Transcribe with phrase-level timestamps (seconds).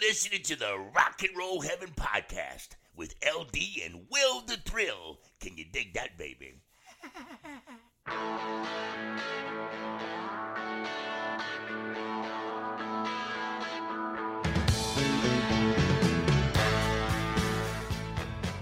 [0.00, 5.18] listening to the Rock and Roll Heaven podcast with LD and Will the Thrill.
[5.40, 6.54] Can you dig that, baby?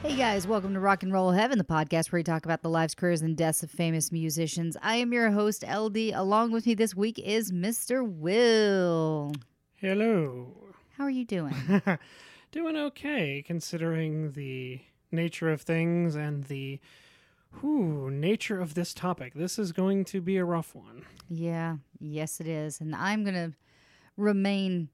[0.02, 2.70] Hey guys, welcome to Rock and Roll Heaven, the podcast where we talk about the
[2.70, 4.76] lives, careers, and deaths of famous musicians.
[4.82, 6.12] I am your host, LD.
[6.14, 8.04] Along with me this week is Mr.
[8.04, 9.32] Will.
[9.76, 10.67] Hello.
[10.98, 11.54] How are you doing?
[12.50, 14.80] Doing okay considering the
[15.12, 16.80] nature of things and the
[17.60, 19.34] whew, nature of this topic.
[19.34, 21.04] This is going to be a rough one.
[21.28, 22.80] yeah, yes, it is.
[22.80, 23.52] And I'm going to
[24.16, 24.88] remain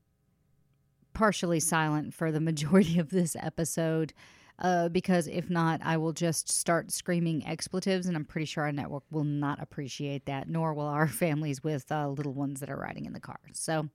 [1.15, 4.13] partially silent for the majority of this episode
[4.59, 8.73] uh, because if not, I will just start screaming expletives, and I'm pretty sure our
[8.73, 12.77] network will not appreciate that, nor will our families with uh, little ones that are
[12.77, 13.41] riding in the car.
[13.55, 13.89] So,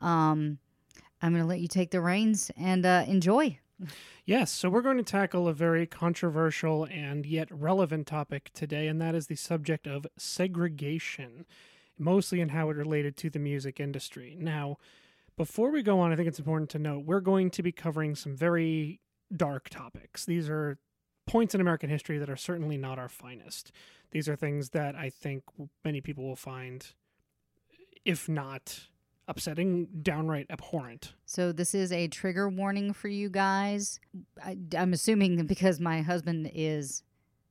[0.00, 0.58] um,
[1.24, 3.58] I'm going to let you take the reins and uh, enjoy.
[4.26, 9.00] Yes, so we're going to tackle a very controversial and yet relevant topic today, and
[9.00, 11.46] that is the subject of segregation,
[11.98, 14.36] mostly in how it related to the music industry.
[14.38, 14.76] Now,
[15.38, 18.14] before we go on, I think it's important to note we're going to be covering
[18.14, 19.00] some very
[19.34, 20.26] dark topics.
[20.26, 20.76] These are
[21.26, 23.72] points in American history that are certainly not our finest.
[24.10, 25.44] These are things that I think
[25.86, 26.86] many people will find,
[28.04, 28.88] if not
[29.28, 31.14] upsetting, downright abhorrent.
[31.26, 34.00] So, this is a trigger warning for you guys.
[34.42, 37.02] I, I'm assuming because my husband is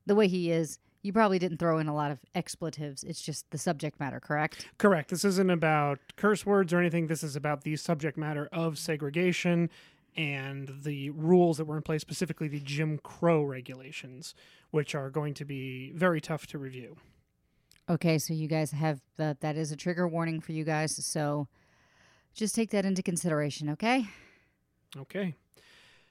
[0.05, 3.03] the way he is, you probably didn't throw in a lot of expletives.
[3.03, 4.67] It's just the subject matter, correct?
[4.77, 5.09] Correct.
[5.09, 7.07] This isn't about curse words or anything.
[7.07, 9.69] This is about the subject matter of segregation
[10.15, 14.33] and the rules that were in place, specifically the Jim Crow regulations,
[14.71, 16.95] which are going to be very tough to review.
[17.89, 19.41] Okay, so you guys have that.
[19.41, 20.95] That is a trigger warning for you guys.
[21.05, 21.49] So,
[22.33, 24.07] just take that into consideration, okay?
[24.97, 25.35] Okay.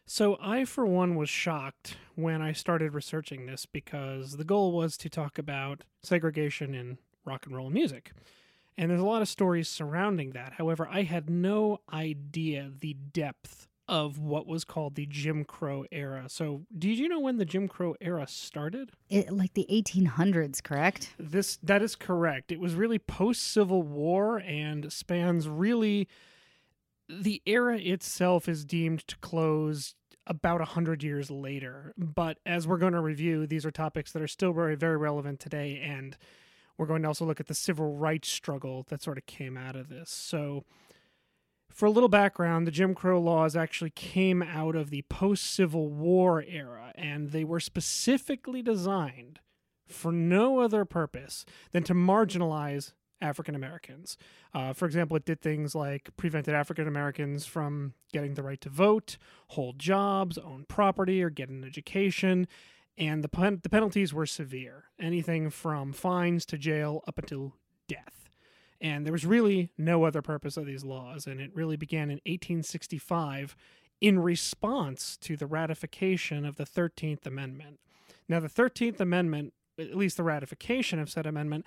[0.05, 4.97] So, I, for one, was shocked when I started researching this because the goal was
[4.98, 8.12] to talk about segregation in rock and roll music.
[8.77, 10.55] And there's a lot of stories surrounding that.
[10.55, 16.25] However, I had no idea the depth of what was called the Jim Crow era.
[16.28, 18.93] So, did you know when the Jim Crow era started?
[19.10, 21.15] It, like the 1800s, correct?
[21.19, 22.53] This that is correct.
[22.53, 26.09] It was really post Civil War and spans really
[27.09, 29.94] the era itself is deemed to close
[30.26, 31.93] about a hundred years later.
[31.99, 35.41] But as we're going to review, these are topics that are still very, very relevant
[35.41, 36.16] today, and
[36.78, 39.76] we're going to also look at the civil rights struggle that sort of came out
[39.76, 40.10] of this.
[40.10, 40.64] So,
[41.72, 45.88] for a little background, the Jim Crow laws actually came out of the post Civil
[45.88, 49.41] War era, and they were specifically designed
[49.88, 54.16] for no other purpose than to marginalize African Americans.
[54.53, 58.69] Uh, for example, it did things like prevented African Americans from getting the right to
[58.69, 59.16] vote,
[59.49, 62.49] hold jobs, own property, or get an education.
[62.99, 67.55] And the, pen- the penalties were severe anything from fines to jail up until
[67.88, 68.22] death.
[68.82, 71.26] And there was really no other purpose of these laws.
[71.26, 73.56] And it really began in 1865
[74.00, 77.78] in response to the ratification of the 13th Amendment.
[78.28, 81.65] Now, the 13th Amendment, at least the ratification of said amendment,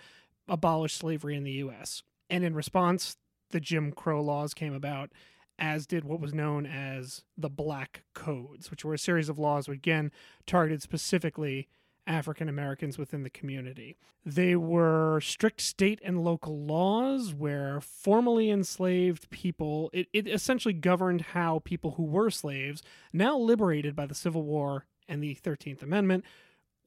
[0.50, 2.03] abolished slavery in the U.S.
[2.30, 3.16] And in response,
[3.52, 5.12] the Jim Crow laws came about,
[5.58, 9.70] as did what was known as the Black Codes, which were a series of laws,
[9.70, 10.12] again
[10.46, 11.70] targeted specifically
[12.08, 13.98] African Americans within the community.
[14.26, 21.22] They were strict state and local laws where formerly enslaved people, it, it essentially governed
[21.22, 22.82] how people who were slaves,
[23.14, 26.26] now liberated by the Civil War and the 13th Amendment,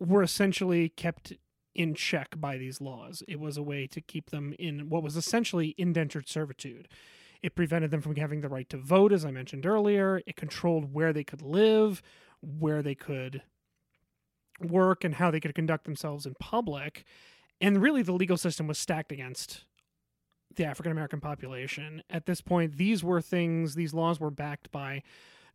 [0.01, 1.33] were essentially kept
[1.75, 3.23] in check by these laws.
[3.28, 6.89] It was a way to keep them in what was essentially indentured servitude.
[7.41, 10.21] It prevented them from having the right to vote, as I mentioned earlier.
[10.27, 12.03] It controlled where they could live,
[12.41, 13.43] where they could
[14.61, 17.05] work, and how they could conduct themselves in public.
[17.61, 19.65] And really, the legal system was stacked against
[20.57, 22.03] the African American population.
[22.11, 25.03] At this point, these were things, these laws were backed by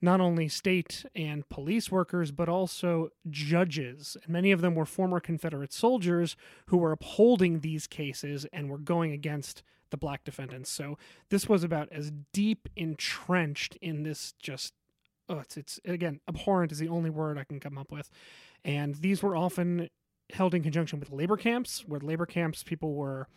[0.02, 4.18] not only state and police workers, but also judges.
[4.24, 6.36] And many of them were former Confederate soldiers
[6.66, 10.70] who were upholding these cases and were going against the black defendants.
[10.70, 10.98] So
[11.30, 14.74] this was about as deep entrenched in this just
[15.30, 18.10] oh, it's it's again abhorrent is the only word I can come up with.
[18.66, 19.90] And these were often
[20.32, 23.28] held in conjunction with labor camps, where labor camps people were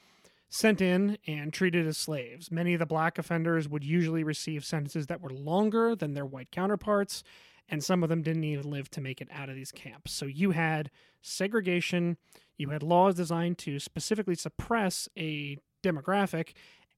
[0.49, 2.51] sent in and treated as slaves.
[2.51, 6.51] Many of the black offenders would usually receive sentences that were longer than their white
[6.51, 7.25] counterparts,
[7.69, 10.13] and some of them didn't even live to make it out of these camps.
[10.13, 10.91] So you had
[11.21, 12.17] segregation,
[12.57, 16.51] you had laws designed to specifically suppress a demographic,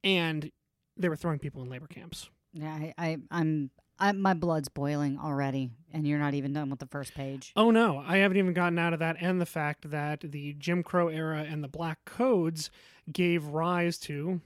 [0.05, 0.53] and
[0.97, 2.29] they were throwing people in labor camps.
[2.53, 6.79] Yeah, I, I I'm I, my blood's boiling already, and you're not even done with
[6.79, 7.53] the first page.
[7.57, 10.83] Oh no, I haven't even gotten out of that, and the fact that the Jim
[10.83, 12.71] Crow era and the Black Codes
[13.13, 14.41] gave rise to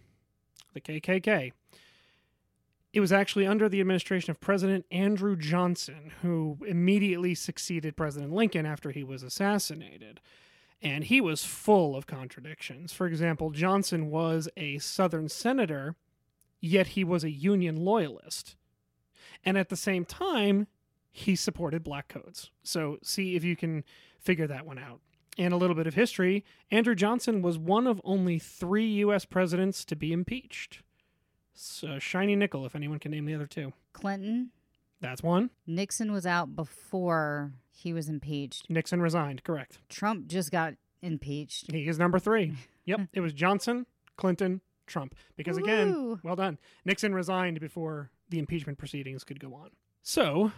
[0.72, 1.52] the KKK.
[2.92, 8.66] It was actually under the administration of President Andrew Johnson, who immediately succeeded President Lincoln
[8.66, 10.20] after he was assassinated.
[10.82, 12.92] And he was full of contradictions.
[12.92, 15.94] For example, Johnson was a Southern senator,
[16.62, 18.56] yet he was a Union loyalist.
[19.44, 20.68] And at the same time,
[21.10, 22.50] he supported black codes.
[22.62, 23.84] So see if you can
[24.18, 25.00] figure that one out.
[25.36, 29.24] And a little bit of history Andrew Johnson was one of only three U.S.
[29.26, 30.82] presidents to be impeached.
[31.54, 33.72] So shiny nickel, if anyone can name the other two.
[33.92, 34.50] Clinton,
[35.00, 35.50] That's one.
[35.66, 38.70] Nixon was out before he was impeached.
[38.70, 39.78] Nixon resigned, correct.
[39.88, 41.70] Trump just got impeached.
[41.72, 42.52] He is number three.
[42.84, 43.86] Yep, it was Johnson,
[44.16, 45.14] Clinton, Trump.
[45.36, 46.58] Because again, well done.
[46.84, 49.70] Nixon resigned before the impeachment proceedings could go on.
[50.02, 50.52] So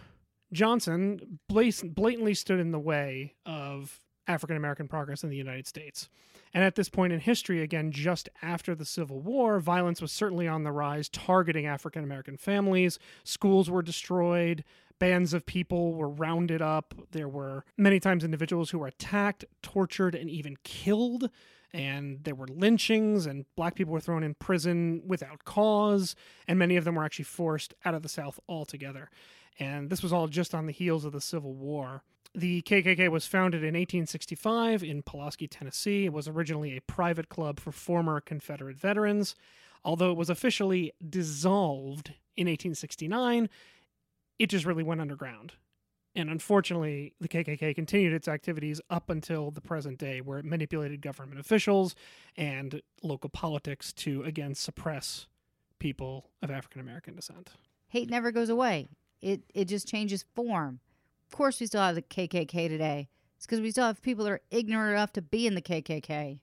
[0.51, 6.09] Johnson blatantly stood in the way of African American progress in the United States.
[6.53, 10.47] And at this point in history, again, just after the Civil War, violence was certainly
[10.47, 12.97] on the rise, targeting African American families.
[13.23, 14.63] Schools were destroyed.
[14.97, 16.95] Bands of people were rounded up.
[17.11, 21.29] There were many times individuals who were attacked, tortured, and even killed.
[21.75, 26.15] And there were lynchings, and black people were thrown in prison without cause.
[26.47, 29.09] And many of them were actually forced out of the South altogether.
[29.59, 32.01] And this was all just on the heels of the Civil War.
[32.33, 36.05] The KKK was founded in 1865 in Pulaski, Tennessee.
[36.05, 39.35] It was originally a private club for former Confederate veterans.
[39.83, 43.49] Although it was officially dissolved in 1869,
[44.39, 45.53] it just really went underground.
[46.15, 51.01] And unfortunately, the KKK continued its activities up until the present day, where it manipulated
[51.01, 51.93] government officials
[52.37, 55.27] and local politics to again suppress
[55.79, 57.51] people of African American descent.
[57.89, 58.87] Hate never goes away.
[59.21, 60.79] It it just changes form.
[61.29, 63.09] Of course, we still have the KKK today.
[63.35, 66.39] It's because we still have people that are ignorant enough to be in the KKK.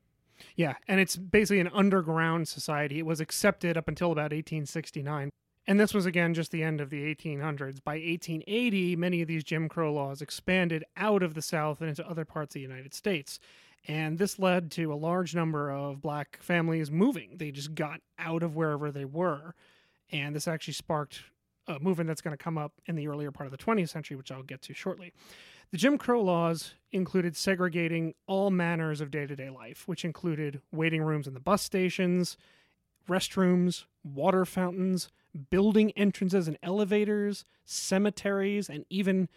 [0.57, 2.99] Yeah, and it's basically an underground society.
[2.99, 5.31] It was accepted up until about 1869.
[5.67, 7.82] And this was again just the end of the 1800s.
[7.82, 12.09] By 1880, many of these Jim Crow laws expanded out of the South and into
[12.09, 13.38] other parts of the United States.
[13.87, 17.37] And this led to a large number of black families moving.
[17.37, 19.55] They just got out of wherever they were.
[20.11, 21.23] And this actually sparked
[21.67, 24.17] a movement that's going to come up in the earlier part of the 20th century,
[24.17, 25.12] which I'll get to shortly.
[25.70, 30.61] The Jim Crow laws included segregating all manners of day to day life, which included
[30.70, 32.37] waiting rooms in the bus stations,
[33.09, 35.09] restrooms, water fountains,
[35.51, 39.29] building entrances and elevators, cemeteries, and even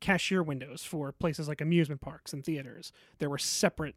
[0.00, 2.92] cashier windows for places like amusement parks and theaters.
[3.18, 3.94] There were separate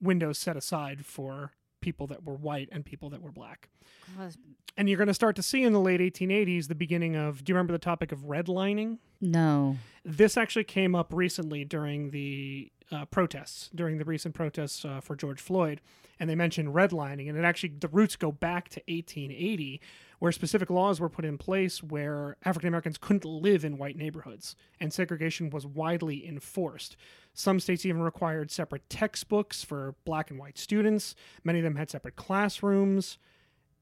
[0.00, 3.68] windows set aside for people that were white and people that were black.
[4.16, 4.34] God,
[4.76, 7.50] And you're going to start to see in the late 1880s the beginning of do
[7.50, 8.98] you remember the topic of redlining?
[9.20, 9.76] No.
[10.04, 15.14] This actually came up recently during the uh, protests, during the recent protests uh, for
[15.14, 15.80] George Floyd,
[16.18, 19.80] and they mentioned redlining, and it actually the roots go back to 1880,
[20.20, 24.54] where specific laws were put in place where African Americans couldn't live in white neighborhoods,
[24.78, 26.96] and segregation was widely enforced.
[27.34, 31.14] Some states even required separate textbooks for black and white students.
[31.42, 33.18] Many of them had separate classrooms.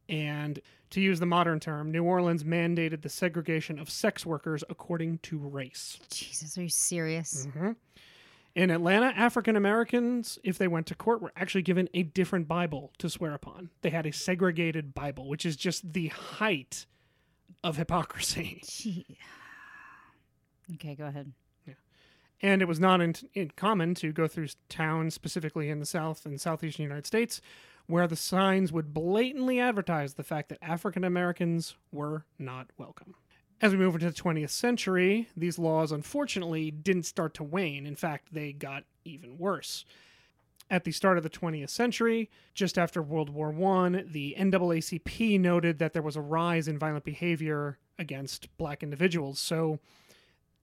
[0.08, 5.18] And to use the modern term, New Orleans mandated the segregation of sex workers according
[5.18, 5.98] to race.
[6.10, 7.46] Jesus, are you serious?
[7.46, 7.76] Mhm.
[8.58, 12.90] In Atlanta, African Americans, if they went to court, were actually given a different Bible
[12.98, 13.70] to swear upon.
[13.82, 16.84] They had a segregated Bible, which is just the height
[17.62, 18.60] of hypocrisy.
[18.66, 19.16] Gee.
[20.74, 21.30] Okay, go ahead.
[21.68, 21.74] Yeah.
[22.42, 26.26] And it was not in, in common to go through towns, specifically in the South
[26.26, 27.40] and Southeastern United States,
[27.86, 33.14] where the signs would blatantly advertise the fact that African Americans were not welcome.
[33.60, 37.86] As we move into the 20th century, these laws unfortunately didn't start to wane.
[37.86, 39.84] In fact, they got even worse.
[40.70, 45.78] At the start of the 20th century, just after World War I, the NAACP noted
[45.78, 49.40] that there was a rise in violent behavior against black individuals.
[49.40, 49.80] So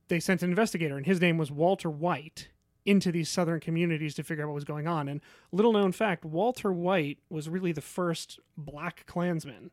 [0.08, 2.50] they sent an investigator, and his name was Walter White,
[2.86, 5.08] into these southern communities to figure out what was going on.
[5.08, 5.22] And
[5.52, 9.72] little known fact, Walter White was really the first black Klansman.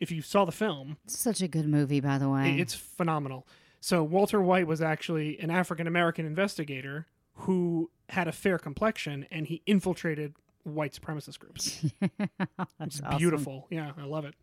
[0.00, 2.58] If you saw the film, Such a good movie, by the way.
[2.58, 3.46] it's phenomenal.
[3.80, 7.06] So Walter White was actually an African American investigator
[7.42, 11.84] who had a fair complexion, and he infiltrated white supremacist groups.
[12.00, 13.18] That's It's awesome.
[13.18, 13.66] beautiful.
[13.70, 14.34] Yeah, I love it.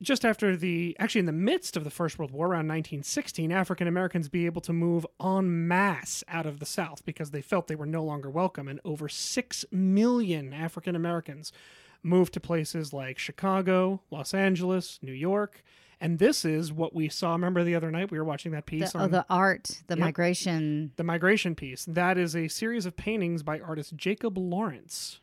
[0.00, 3.86] Just after the, actually, in the midst of the First World War, around 1916, African
[3.86, 7.76] Americans be able to move en masse out of the South because they felt they
[7.76, 11.52] were no longer welcome, and over six million African Americans
[12.02, 15.62] moved to places like Chicago, Los Angeles, New York.
[16.00, 17.32] And this is what we saw.
[17.32, 19.94] Remember the other night we were watching that The, piece oh, on the art, the
[19.94, 19.98] Yep.
[20.00, 20.92] migration.
[20.96, 21.84] the migration piece.
[21.84, 25.20] That is a series of paintings by artist Jacob Lawrence.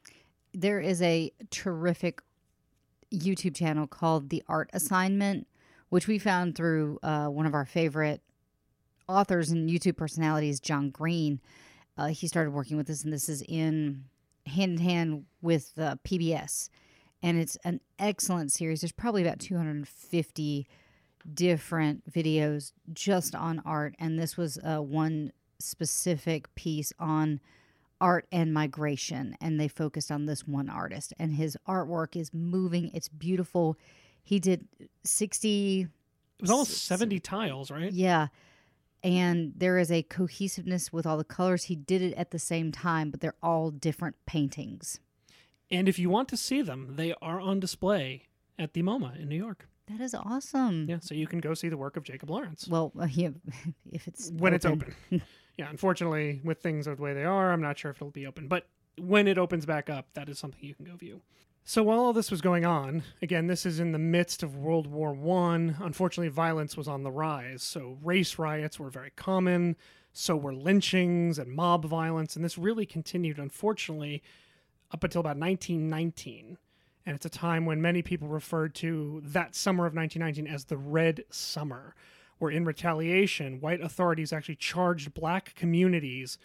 [0.53, 2.21] There is a terrific
[3.13, 5.48] YouTube channel called The Art Assignment,
[5.89, 8.21] which we found through uh, one of our favorite
[9.07, 11.41] authors and YouTube personalities, John Green.
[11.98, 14.05] Uh, he started working with us, and this is in
[14.50, 16.70] hand in hand with uh, PBS.
[17.22, 18.82] And it's an excellent series.
[18.82, 20.68] There's probably about 250
[21.34, 23.96] different videos just on art.
[24.00, 27.39] And this was uh, one specific piece on
[28.00, 29.36] art and migration.
[29.41, 31.13] And they focused on this one artist.
[31.20, 33.77] And his artwork is moving, it's beautiful.
[34.24, 34.68] He did
[35.03, 35.88] 60 It
[36.41, 37.91] was almost 70 tiles, right?
[37.91, 38.27] yeah.
[39.03, 41.65] And there is a cohesiveness with all the colors.
[41.65, 45.00] He did it at the same time, but they're all different paintings.
[45.72, 48.24] And if you want to see them, they are on display
[48.58, 49.68] at the MoMA in New York.
[49.88, 50.86] That is awesome.
[50.88, 53.29] Yeah, so you can go see the work of Jacob Lawrence Well, uh, yeah,
[53.91, 54.94] if it's when it's open.
[55.58, 58.48] yeah, unfortunately, with things the way they are, I'm not sure if it'll be open.
[58.48, 61.22] But when it opens back up, that is something you can go view.
[61.70, 64.88] So while all this was going on, again, this is in the midst of World
[64.88, 65.78] War One.
[65.80, 67.62] Unfortunately, violence was on the rise.
[67.62, 69.76] So race riots were very common.
[70.12, 74.24] So were lynchings and mob violence, and this really continued, unfortunately,
[74.92, 76.58] up until about 1919.
[77.06, 80.78] And it's a time when many people referred to that summer of 1919 as the
[80.78, 81.94] Red Summer,
[82.40, 86.40] where in retaliation, white authorities actually charged black communities.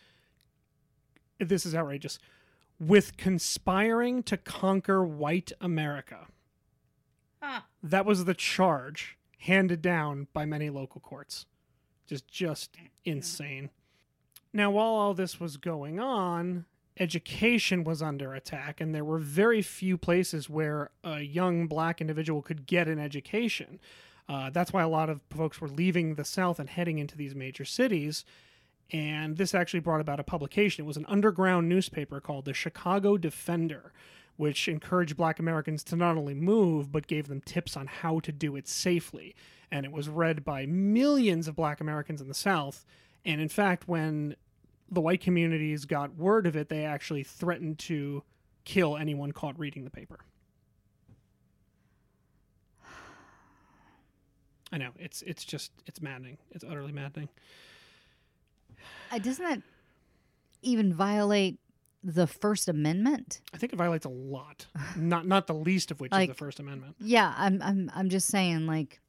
[1.41, 2.19] This is outrageous
[2.81, 6.27] with conspiring to conquer white America.
[7.83, 11.47] That was the charge handed down by many local courts.
[12.07, 13.71] Just just insane.
[14.53, 16.65] Now, while all this was going on,
[16.99, 22.41] education was under attack, and there were very few places where a young black individual
[22.41, 23.81] could get an education.
[24.29, 27.35] Uh, that's why a lot of folks were leaving the South and heading into these
[27.35, 28.25] major cities.
[28.95, 30.85] And this actually brought about a publication.
[30.85, 33.93] It was an underground newspaper called the Chicago Defender,
[34.37, 38.31] which encouraged black Americans to not only move, but gave them tips on how to
[38.31, 39.35] do it safely.
[39.69, 42.87] And it was read by millions of black Americans in the South.
[43.25, 44.37] And in fact, when
[44.89, 48.23] the white communities got word of it, they actually threatened to
[48.65, 50.21] kill anyone caught reading the paper.
[54.71, 56.39] I know it's it's just it's maddening.
[56.53, 57.29] It's utterly maddening.
[59.11, 59.63] Uh, doesn't that
[60.63, 61.59] even violate
[62.03, 63.41] the First Amendment?
[63.53, 64.67] I think it violates a lot.
[64.97, 66.97] not not the least of which is the First Amendment.
[67.01, 69.01] Yeah, I'm I'm I'm just saying like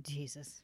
[0.00, 0.62] Jesus.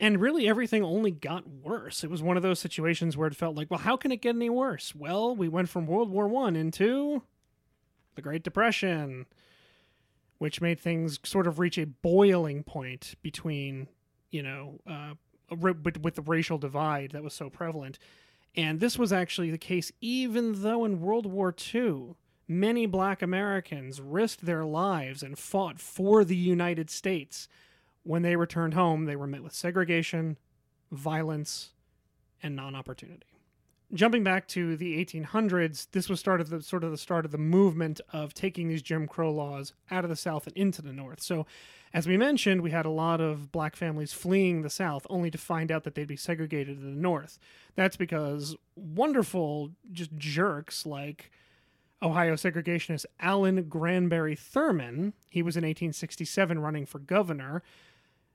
[0.00, 2.04] And really everything only got worse.
[2.04, 4.36] It was one of those situations where it felt like, well, how can it get
[4.36, 4.94] any worse?
[4.94, 7.22] Well, we went from World War One into
[8.14, 9.26] the Great Depression,
[10.38, 13.88] which made things sort of reach a boiling point between,
[14.30, 15.14] you know, uh,
[15.50, 17.98] with, with the racial divide that was so prevalent.
[18.56, 22.14] And this was actually the case even though in World War II,
[22.48, 27.48] many black Americans risked their lives and fought for the United States.
[28.02, 30.38] When they returned home, they were met with segregation,
[30.90, 31.72] violence,
[32.42, 33.26] and non opportunity.
[33.92, 37.38] Jumping back to the 1800s, this was started the sort of the start of the
[37.38, 41.20] movement of taking these Jim Crow laws out of the South and into the North.
[41.20, 41.46] So,
[41.92, 45.38] as we mentioned, we had a lot of black families fleeing the South only to
[45.38, 47.38] find out that they'd be segregated in the North.
[47.74, 51.30] That's because wonderful, just jerks like
[52.02, 57.62] Ohio segregationist Allen Granberry Thurman, he was in 1867 running for governor,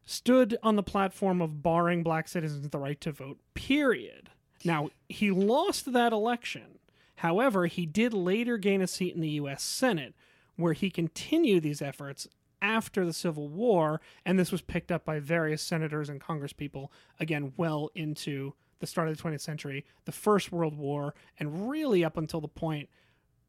[0.06, 4.30] stood on the platform of barring black citizens the right to vote, period.
[4.66, 6.80] Now, he lost that election.
[7.18, 9.64] However, he did later gain a seat in the U.S.
[9.64, 10.14] Senate,
[10.56, 12.28] where he continued these efforts
[12.64, 16.88] after the Civil War, and this was picked up by various senators and congresspeople,
[17.20, 22.04] again, well into the start of the 20th century, the First World War, and really
[22.04, 22.90] up until the point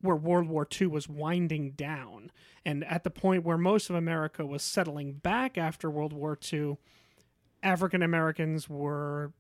[0.01, 2.31] where World War II was winding down.
[2.65, 6.77] And at the point where most of America was settling back after World War II,
[7.63, 9.33] African Americans were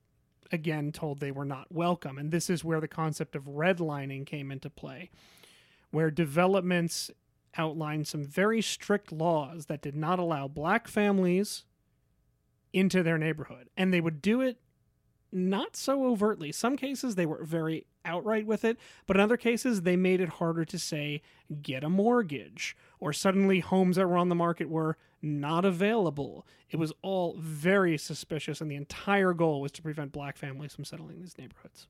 [0.50, 2.16] again told they were not welcome.
[2.16, 5.10] And this is where the concept of redlining came into play,
[5.90, 7.10] where developments
[7.56, 11.64] outlined some very strict laws that did not allow black families
[12.72, 13.68] into their neighborhood.
[13.76, 14.58] And they would do it
[15.32, 16.52] not so overtly.
[16.52, 20.28] Some cases they were very outright with it, but in other cases they made it
[20.28, 21.22] harder to say
[21.62, 26.46] get a mortgage or suddenly homes that were on the market were not available.
[26.70, 30.84] It was all very suspicious and the entire goal was to prevent black families from
[30.84, 31.88] settling in these neighborhoods.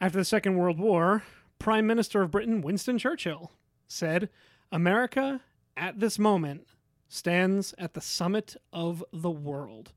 [0.00, 1.22] After the Second World War,
[1.58, 3.52] Prime Minister of Britain Winston Churchill
[3.86, 4.30] said,
[4.72, 5.40] America
[5.76, 6.66] at this moment
[7.08, 9.92] stands at the summit of the world.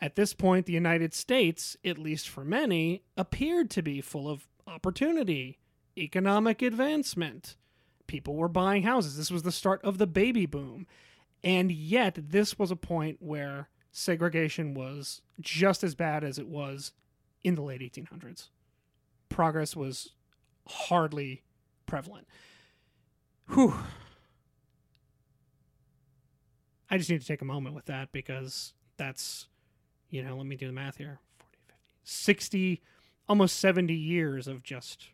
[0.00, 4.46] At this point, the United States, at least for many, appeared to be full of
[4.66, 5.58] opportunity,
[5.96, 7.56] economic advancement.
[8.06, 9.16] People were buying houses.
[9.16, 10.86] This was the start of the baby boom.
[11.42, 16.92] And yet, this was a point where segregation was just as bad as it was
[17.42, 18.48] in the late 1800s.
[19.28, 20.10] Progress was
[20.68, 21.42] hardly
[21.86, 22.26] prevalent.
[23.50, 23.74] Whew.
[26.90, 29.48] I just need to take a moment with that because that's,
[30.10, 31.74] you know, let me do the math here 40, 50,
[32.04, 32.82] 60,
[33.28, 35.08] almost 70 years of just,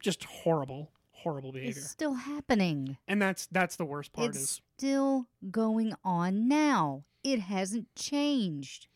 [0.00, 1.80] just horrible, horrible behavior.
[1.80, 2.96] It's still happening.
[3.08, 7.04] and that's, that's the worst part it's is still going on now.
[7.24, 8.86] It hasn't changed.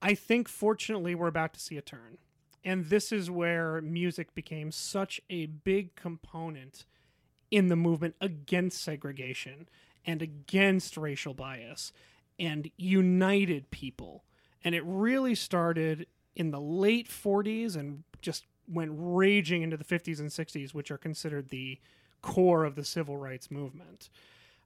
[0.00, 2.18] I think fortunately we're about to see a turn.
[2.64, 6.84] And this is where music became such a big component
[7.50, 9.68] in the movement against segregation
[10.04, 11.92] and against racial bias
[12.38, 14.24] and united people.
[14.64, 20.20] And it really started in the late 40s and just went raging into the 50s
[20.20, 21.78] and 60s, which are considered the
[22.22, 24.10] core of the civil rights movement.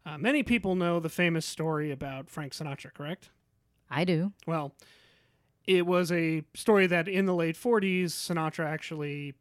[0.05, 3.31] Uh, many people know the famous story about Frank Sinatra, correct?
[3.91, 4.33] I do.
[4.47, 4.75] Well,
[5.67, 9.35] it was a story that in the late 40s, Sinatra actually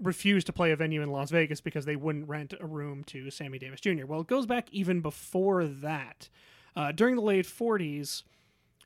[0.00, 3.30] refused to play a venue in Las Vegas because they wouldn't rent a room to
[3.30, 4.06] Sammy Davis Jr.
[4.06, 6.28] Well, it goes back even before that.
[6.74, 8.22] Uh, during the late 40s,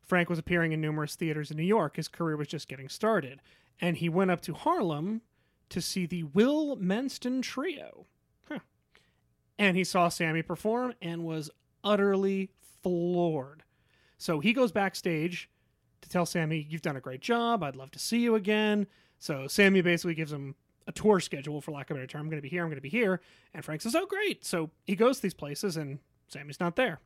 [0.02, 1.97] Frank was appearing in numerous theaters in New York.
[1.97, 3.40] His career was just getting started.
[3.80, 5.23] And he went up to Harlem
[5.71, 8.06] to see the Will Mastin Trio.
[8.49, 8.61] Huh.
[9.59, 11.50] And he saw Sammy perform and was
[11.83, 12.50] utterly
[12.83, 13.62] floored.
[14.18, 15.50] So he goes backstage
[16.02, 17.62] to tell Sammy, You've done a great job.
[17.62, 18.87] I'd love to see you again.
[19.18, 20.54] So Sammy basically gives him
[20.86, 22.22] a tour schedule, for lack of a better term.
[22.22, 23.20] I'm going to be here, I'm going to be here.
[23.52, 24.44] And Frank says, Oh, great.
[24.44, 25.98] So he goes to these places, and
[26.28, 27.00] Sammy's not there.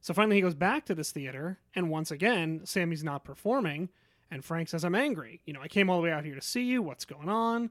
[0.00, 3.88] So finally, he goes back to this theater, and once again, Sammy's not performing.
[4.30, 5.40] And Frank says, I'm angry.
[5.44, 6.82] You know, I came all the way out here to see you.
[6.82, 7.70] What's going on?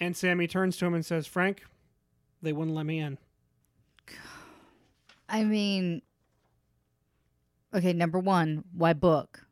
[0.00, 1.62] And Sammy turns to him and says, Frank,
[2.42, 3.18] they wouldn't let me in.
[5.28, 6.02] I mean,
[7.72, 9.46] okay, number one, why book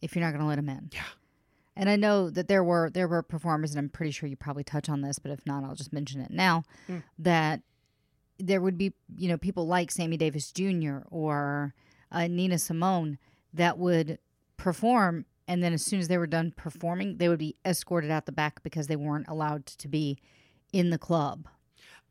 [0.00, 0.90] if you're not going to let him in?
[0.92, 1.02] Yeah.
[1.76, 4.64] And I know that there were there were performers, and I'm pretty sure you probably
[4.64, 6.62] touch on this, but if not, I'll just mention it now.
[6.88, 7.02] Mm.
[7.18, 7.60] That
[8.38, 10.98] there would be, you know, people like Sammy Davis Jr.
[11.10, 11.74] or
[12.10, 13.18] uh, Nina Simone
[13.52, 14.18] that would
[14.56, 18.26] perform, and then as soon as they were done performing, they would be escorted out
[18.26, 20.18] the back because they weren't allowed to be
[20.72, 21.46] in the club.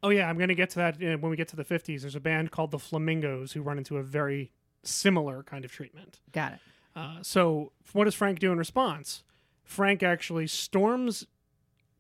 [0.04, 2.02] Oh yeah, I'm going to get to that uh, when we get to the 50s.
[2.02, 4.52] There's a band called the Flamingos who run into a very
[4.84, 6.20] similar kind of treatment.
[6.32, 6.60] Got it.
[6.96, 9.24] Uh, so what does Frank do in response?
[9.66, 11.28] Frank actually storms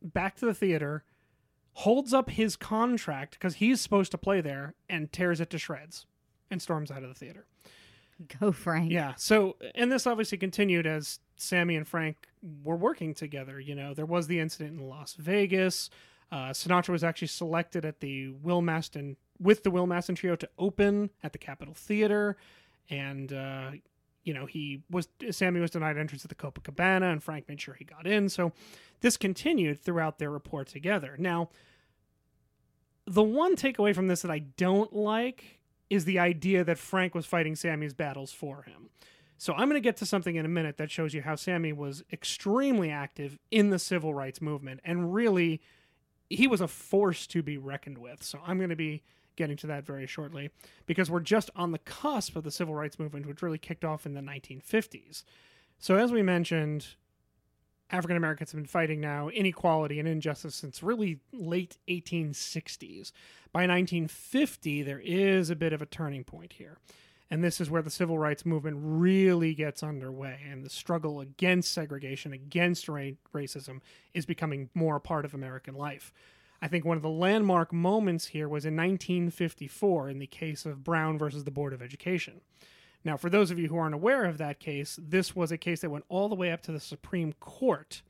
[0.01, 1.03] back to the theater,
[1.73, 6.05] holds up his contract because he's supposed to play there, and tears it to shreds,
[6.49, 7.45] and storms out of the theater.
[8.39, 8.91] Go, Frank.
[8.91, 9.13] Yeah.
[9.17, 12.29] So, and this obviously continued as Sammy and Frank
[12.63, 13.59] were working together.
[13.59, 15.89] You know, there was the incident in Las Vegas.
[16.31, 20.49] Uh, Sinatra was actually selected at the Will Mastin with the Will Mastin Trio to
[20.57, 22.37] open at the Capitol Theater,
[22.89, 23.71] and uh,
[24.25, 27.75] you know he was Sammy was denied entrance to the Copacabana, and Frank made sure
[27.75, 28.27] he got in.
[28.27, 28.51] So
[28.99, 31.15] this continued throughout their rapport together.
[31.17, 31.49] Now,
[33.07, 35.59] the one takeaway from this that I don't like
[35.89, 38.89] is the idea that Frank was fighting Sammy's battles for him.
[39.37, 41.73] So I'm going to get to something in a minute that shows you how Sammy
[41.73, 45.61] was extremely active in the civil rights movement and really
[46.29, 48.23] he was a force to be reckoned with.
[48.23, 49.03] So I'm going to be
[49.35, 50.49] getting to that very shortly
[50.85, 54.05] because we're just on the cusp of the civil rights movement which really kicked off
[54.05, 55.23] in the 1950s.
[55.79, 56.87] So as we mentioned,
[57.91, 63.11] African Americans have been fighting now inequality and injustice since really late 1860s.
[63.51, 66.79] By 1950, there is a bit of a turning point here.
[67.29, 71.73] And this is where the civil rights movement really gets underway, and the struggle against
[71.73, 73.81] segregation, against ra- racism,
[74.13, 76.13] is becoming more a part of American life.
[76.65, 80.83] I think one of the landmark moments here was in 1954 in the case of
[80.83, 82.41] Brown versus the Board of Education.
[83.03, 85.81] Now, for those of you who aren't aware of that case, this was a case
[85.81, 88.01] that went all the way up to the Supreme Court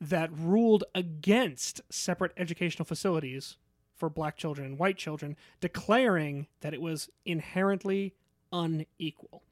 [0.00, 3.56] that ruled against separate educational facilities
[3.94, 8.16] for black children and white children, declaring that it was inherently
[8.52, 9.44] unequal.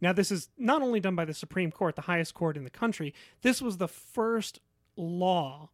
[0.00, 2.70] Now, this is not only done by the Supreme Court, the highest court in the
[2.70, 3.12] country,
[3.42, 4.60] this was the first
[4.96, 5.68] law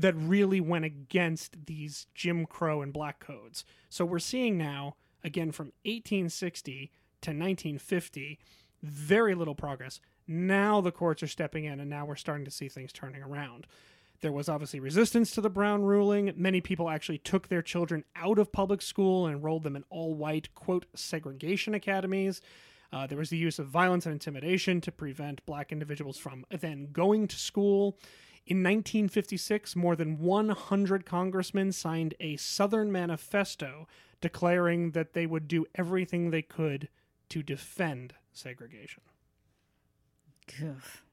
[0.00, 3.64] that really went against these Jim Crow and black codes.
[3.88, 8.38] So we're seeing now, again, from 1860 to 1950,
[8.82, 10.00] very little progress.
[10.26, 13.66] Now the courts are stepping in, and now we're starting to see things turning around.
[14.20, 16.32] There was obviously resistance to the Brown ruling.
[16.36, 20.14] Many people actually took their children out of public school and enrolled them in all
[20.14, 22.40] white, quote, segregation academies.
[22.92, 26.88] Uh, there was the use of violence and intimidation to prevent black individuals from then
[26.92, 27.98] going to school.
[28.48, 33.86] In 1956, more than 100 congressmen signed a Southern Manifesto
[34.22, 36.88] declaring that they would do everything they could
[37.28, 39.02] to defend segregation.
[40.46, 41.04] Goof.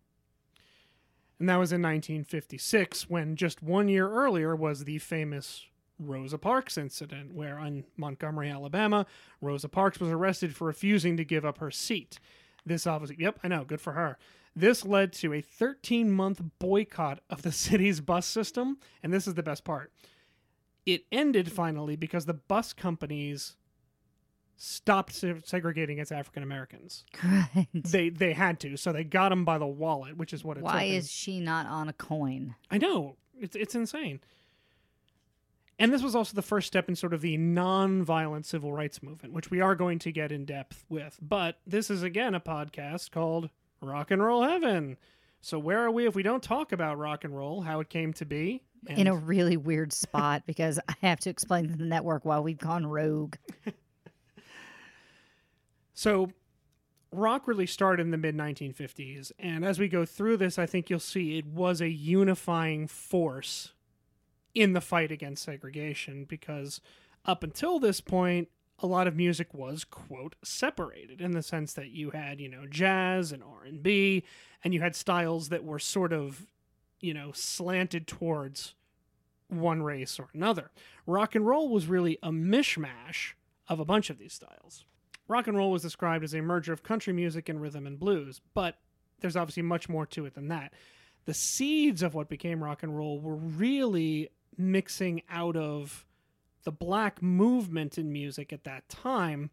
[1.37, 5.65] And that was in 1956, when just one year earlier was the famous
[5.99, 9.05] Rosa Parks incident, where in Montgomery, Alabama,
[9.41, 12.17] Rosa Parks was arrested for refusing to give up her seat.
[12.65, 14.17] This obviously, yep, I know, good for her.
[14.55, 19.33] This led to a 13 month boycott of the city's bus system, and this is
[19.33, 19.91] the best part.
[20.85, 23.55] It ended finally because the bus companies
[24.55, 27.03] stopped se- segregating its African Americans.
[27.73, 30.63] They they had to, so they got them by the wallet, which is what it
[30.63, 30.97] Why took.
[30.97, 32.55] Is she not on a coin?
[32.69, 34.21] I know it's it's insane.
[35.77, 39.33] And this was also the first step in sort of the non-violent civil rights movement,
[39.33, 41.19] which we are going to get in depth with.
[41.21, 43.49] But this is again a podcast called
[43.85, 44.97] Rock and Roll Heaven.
[45.41, 48.13] So where are we if we don't talk about rock and roll, how it came
[48.13, 48.63] to be?
[48.87, 52.57] In a really weird spot because I have to explain to the network why we've
[52.57, 53.35] gone rogue.
[55.95, 56.29] So,
[57.11, 60.89] rock really started in the mid 1950s, and as we go through this, I think
[60.89, 63.71] you'll see it was a unifying force
[64.53, 66.81] in the fight against segregation because
[67.23, 71.89] up until this point, a lot of music was quote separated in the sense that
[71.89, 74.23] you had you know jazz and r&b
[74.63, 76.45] and you had styles that were sort of
[76.99, 78.75] you know slanted towards
[79.47, 80.71] one race or another
[81.05, 83.33] rock and roll was really a mishmash
[83.67, 84.85] of a bunch of these styles
[85.27, 88.41] rock and roll was described as a merger of country music and rhythm and blues,
[88.53, 88.77] but
[89.21, 90.73] there's obviously much more to it than that.
[91.25, 96.05] The seeds of what became rock and roll were really mixing out of
[96.65, 99.49] the black movement in music at that time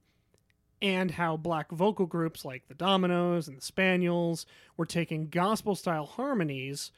[0.83, 4.45] and how black vocal groups like the Dominoes and the Spaniels
[4.77, 6.91] were taking gospel style harmonies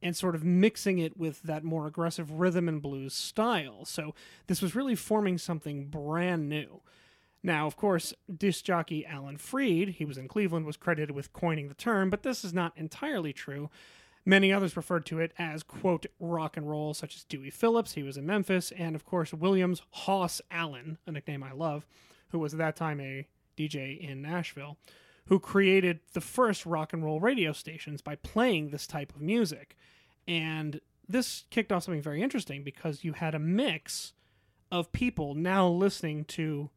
[0.00, 3.84] and sort of mixing it with that more aggressive rhythm and blues style.
[3.84, 4.14] So
[4.46, 6.82] this was really forming something brand new.
[7.42, 11.68] Now, of course, disc jockey Alan Freed, he was in Cleveland, was credited with coining
[11.68, 13.70] the term, but this is not entirely true.
[14.24, 18.04] Many others referred to it as, quote, rock and roll, such as Dewey Phillips, he
[18.04, 21.86] was in Memphis, and of course, Williams Hoss Allen, a nickname I love,
[22.28, 24.78] who was at that time a DJ in Nashville,
[25.26, 29.76] who created the first rock and roll radio stations by playing this type of music.
[30.26, 34.12] And this kicked off something very interesting because you had a mix
[34.70, 36.70] of people now listening to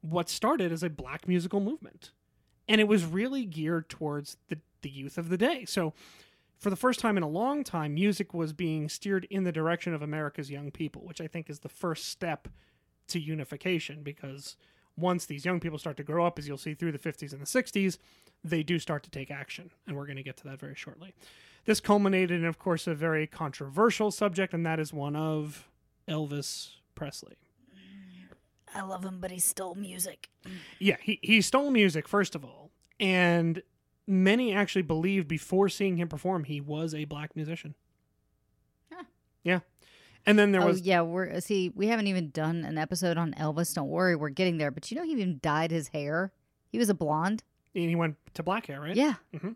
[0.00, 2.12] what started as a black musical movement.
[2.68, 5.64] And it was really geared towards the, the youth of the day.
[5.64, 5.92] So,
[6.58, 9.94] for the first time in a long time, music was being steered in the direction
[9.94, 12.48] of America's young people, which I think is the first step
[13.08, 14.56] to unification because
[14.96, 17.40] once these young people start to grow up, as you'll see through the 50s and
[17.40, 17.98] the 60s,
[18.42, 19.70] they do start to take action.
[19.86, 21.14] And we're going to get to that very shortly.
[21.64, 25.68] This culminated in, of course, a very controversial subject, and that is one of
[26.08, 27.36] Elvis Presley.
[28.74, 30.28] I love him, but he stole music.
[30.78, 32.70] Yeah, he, he stole music, first of all.
[33.00, 33.62] And
[34.08, 37.74] many actually believed before seeing him perform he was a black musician.
[38.92, 39.04] Huh.
[39.44, 39.60] Yeah.
[40.26, 41.70] And then there oh was yeah, we're see.
[41.74, 43.74] We haven't even done an episode on Elvis.
[43.74, 44.70] Don't worry, we're getting there.
[44.70, 46.32] But you know, he even dyed his hair.
[46.70, 47.44] He was a blonde.
[47.74, 48.96] and he went to black hair, right?
[48.96, 49.54] Yeah, Mhm.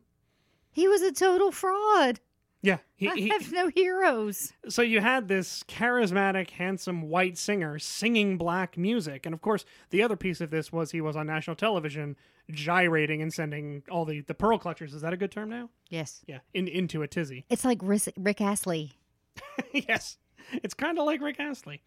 [0.70, 2.20] he was a total fraud.
[2.62, 2.78] Yeah.
[2.94, 4.52] He, I he, have no heroes.
[4.68, 10.02] so you had this charismatic, handsome white singer singing black music, and of course, the
[10.02, 12.16] other piece of this was he was on national television,
[12.50, 14.94] gyrating and sending all the the pearl clutchers.
[14.94, 15.70] Is that a good term now?
[15.90, 17.44] Yes, Yeah, in, into a tizzy.
[17.50, 18.92] it's like Rick, Rick Astley.
[19.72, 20.18] yes,
[20.52, 21.82] it's kind of like Rick Astley.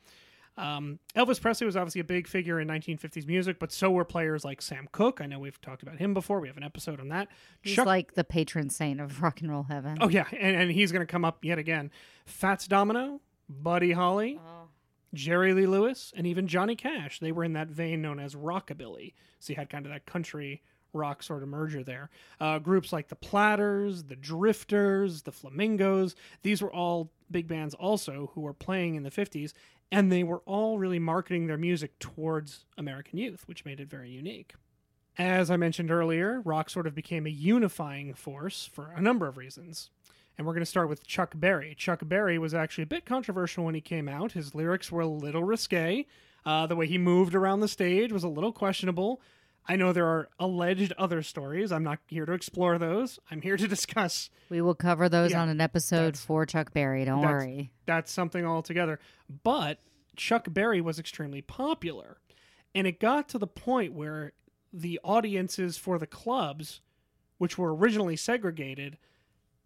[0.58, 4.46] Um, Elvis Presley was obviously a big figure in 1950s music, but so were players
[4.46, 5.20] like Sam Cooke.
[5.22, 6.40] I know we've talked about him before.
[6.40, 7.28] We have an episode on that.
[7.62, 9.98] He's Chuck- like the patron saint of rock and roll heaven.
[10.00, 11.92] oh yeah, and, and he's going to come up yet again.
[12.26, 14.70] Fats Domino, Buddy Holly, Oh.
[15.14, 17.20] Jerry Lee Lewis, and even Johnny Cash.
[17.20, 19.14] They were in that vein known as rockabilly.
[19.40, 20.62] So you had kind of that country
[20.94, 22.10] rock sort of merger there.
[22.40, 28.32] Uh, groups like the Platters, the Drifters, the Flamingos, these were all big bands also
[28.34, 29.52] who were playing in the 50s,
[29.96, 34.10] and they were all really marketing their music towards American youth, which made it very
[34.10, 34.54] unique.
[35.18, 39.38] As I mentioned earlier, rock sort of became a unifying force for a number of
[39.38, 39.90] reasons.
[40.38, 41.76] And we're going to start with Chuck Berry.
[41.76, 44.34] Chuck Berry was actually a bit controversial when he came out.
[44.34, 46.06] His lyrics were a little risque.
[46.46, 49.22] Uh, the way he moved around the stage was a little questionable.
[49.68, 51.72] I know there are alleged other stories.
[51.72, 53.20] I'm not here to explore those.
[53.32, 54.30] I'm here to discuss.
[54.50, 57.04] We will cover those Yeah, on an episode for Chuck Berry.
[57.06, 57.72] Don't that's- worry.
[57.86, 59.00] That's something altogether.
[59.44, 59.80] But
[60.16, 62.18] Chuck Berry was extremely popular.
[62.76, 64.34] And it got to the point where
[64.74, 66.82] the audiences for the clubs,
[67.38, 68.98] which were originally segregated,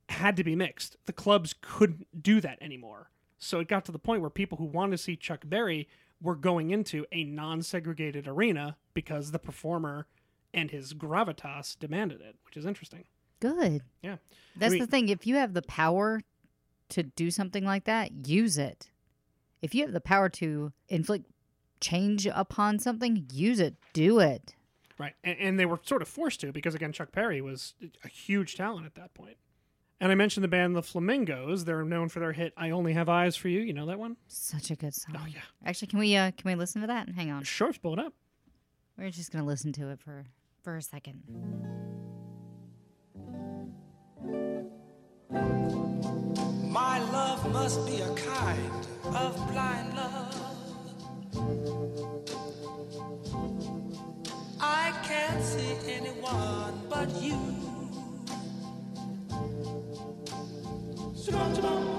[0.10, 0.96] had to be mixed.
[1.08, 3.10] The clubs couldn't do that anymore.
[3.38, 5.88] So it got to the point where people who wanted to see Chuck Berry
[6.22, 10.08] were going into a non segregated arena because the performer
[10.54, 13.06] and his gravitas demanded it, which is interesting.
[13.40, 13.84] Good.
[14.02, 14.18] Yeah.
[14.56, 15.10] That's mean- the thing.
[15.10, 16.22] If you have the power
[16.90, 18.90] to do something like that, use it.
[19.62, 21.26] If you have the power to inflict
[21.82, 23.76] change upon something, use it.
[23.94, 24.56] Do it.
[24.98, 25.14] Right.
[25.24, 28.56] And, and they were sort of forced to because, again, Chuck Berry was a huge
[28.56, 29.38] talent at that point.
[30.02, 31.66] And I mentioned the band The Flamingos.
[31.66, 34.16] They're known for their hit "I Only Have Eyes for You." You know that one?
[34.28, 35.16] Such a good song.
[35.18, 35.42] Oh yeah.
[35.66, 37.08] Actually, can we uh can we listen to that?
[37.08, 37.44] And Hang on.
[37.44, 38.14] Sure, pull it up.
[38.98, 40.26] We're just gonna listen to it for
[40.64, 41.24] for a second.
[46.72, 50.36] My love must be a kind of blind love.
[54.62, 57.38] I can't see anyone but you.
[61.28, 61.99] Are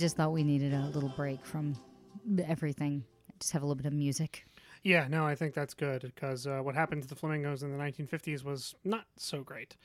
[0.00, 1.76] just thought we needed a little break from
[2.44, 3.04] everything.
[3.38, 4.46] Just have a little bit of music.
[4.82, 7.82] Yeah, no, I think that's good because uh, what happened to the Flamingos in the
[7.82, 9.76] 1950s was not so great.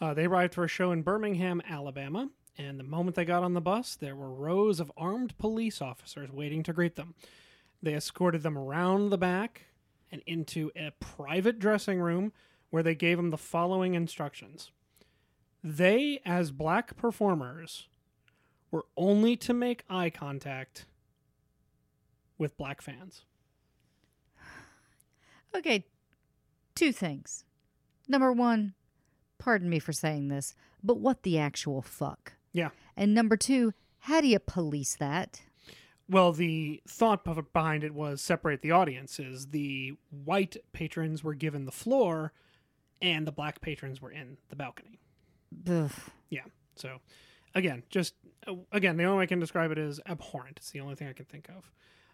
[0.00, 3.54] Uh, they arrived for a show in Birmingham, Alabama, and the moment they got on
[3.54, 7.14] the bus, there were rows of armed police officers waiting to greet them.
[7.82, 9.62] They escorted them around the back
[10.12, 12.32] and into a private dressing room
[12.70, 14.70] where they gave them the following instructions.
[15.64, 17.88] They, as black performers,
[18.74, 20.84] were only to make eye contact
[22.38, 23.22] with black fans.
[25.54, 25.86] Okay,
[26.74, 27.44] two things.
[28.08, 28.74] Number one,
[29.38, 32.32] pardon me for saying this, but what the actual fuck?
[32.52, 32.70] Yeah.
[32.96, 35.42] And number two, how do you police that?
[36.08, 39.46] Well, the thought behind it was separate the audiences.
[39.46, 42.32] The white patrons were given the floor,
[43.00, 44.98] and the black patrons were in the balcony.
[45.70, 45.92] Ugh.
[46.74, 46.98] So,
[47.54, 48.14] again, just
[48.46, 50.58] uh, again, the only way I can describe it is abhorrent.
[50.58, 51.70] It's the only thing I can think of.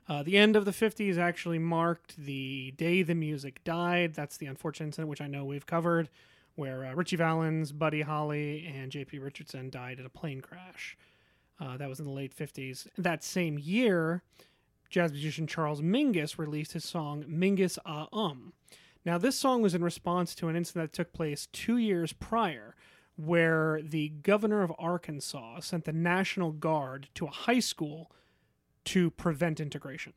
[0.09, 4.14] Uh, the end of the 50s actually marked the day the music died.
[4.14, 6.09] That's the unfortunate incident, which I know we've covered,
[6.57, 9.18] where uh, Ritchie Valens, Buddy Holly, and J.P.
[9.20, 10.96] Richardson died in a plane crash.
[11.61, 12.88] Uh, that was in the late 50s.
[12.96, 14.22] That same year,
[14.88, 18.55] jazz musician Charles Mingus released his song Mingus Ah Um.
[19.05, 22.74] Now, this song was in response to an incident that took place two years prior,
[23.16, 28.11] where the governor of Arkansas sent the National Guard to a high school
[28.87, 30.14] to prevent integration.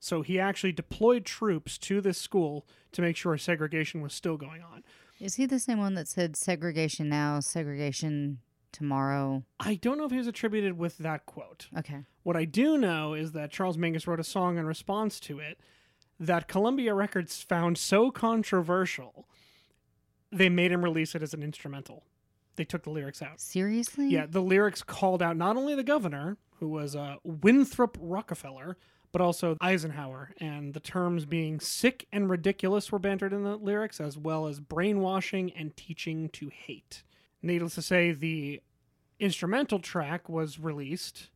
[0.00, 4.62] So he actually deployed troops to this school to make sure segregation was still going
[4.62, 4.84] on.
[5.20, 8.38] Is he the same one that said segregation now, segregation
[8.72, 9.42] tomorrow?
[9.58, 11.68] I don't know if he was attributed with that quote.
[11.76, 12.04] Okay.
[12.22, 15.58] What I do know is that Charles Mingus wrote a song in response to it
[16.18, 19.28] that Columbia Records found so controversial,
[20.30, 22.04] they made him release it as an instrumental.
[22.56, 23.40] They took the lyrics out.
[23.40, 24.08] Seriously?
[24.08, 28.76] Yeah, the lyrics called out not only the governor, who was uh, Winthrop Rockefeller,
[29.12, 34.00] but also Eisenhower, and the terms being sick and ridiculous were bantered in the lyrics,
[34.00, 37.02] as well as brainwashing and teaching to hate.
[37.42, 38.62] Needless to say, the
[39.18, 41.30] instrumental track was released,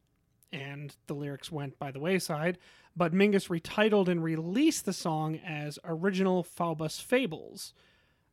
[0.53, 2.59] and the lyrics went by the wayside,
[2.97, 7.73] but Mingus retitled and released the song as Original Faubus Fables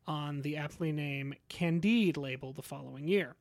[0.08, 3.36] on the aptly named Candid label the following year.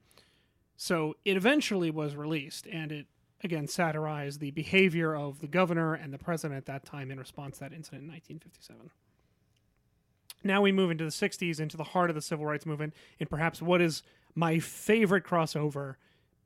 [0.76, 3.06] So it eventually was released, and it
[3.44, 7.58] again satirized the behavior of the governor and the president at that time in response
[7.58, 8.90] to that incident in 1957.
[10.44, 13.28] Now we move into the 60s, into the heart of the civil rights movement, and
[13.28, 14.02] perhaps what is
[14.34, 15.96] my favorite crossover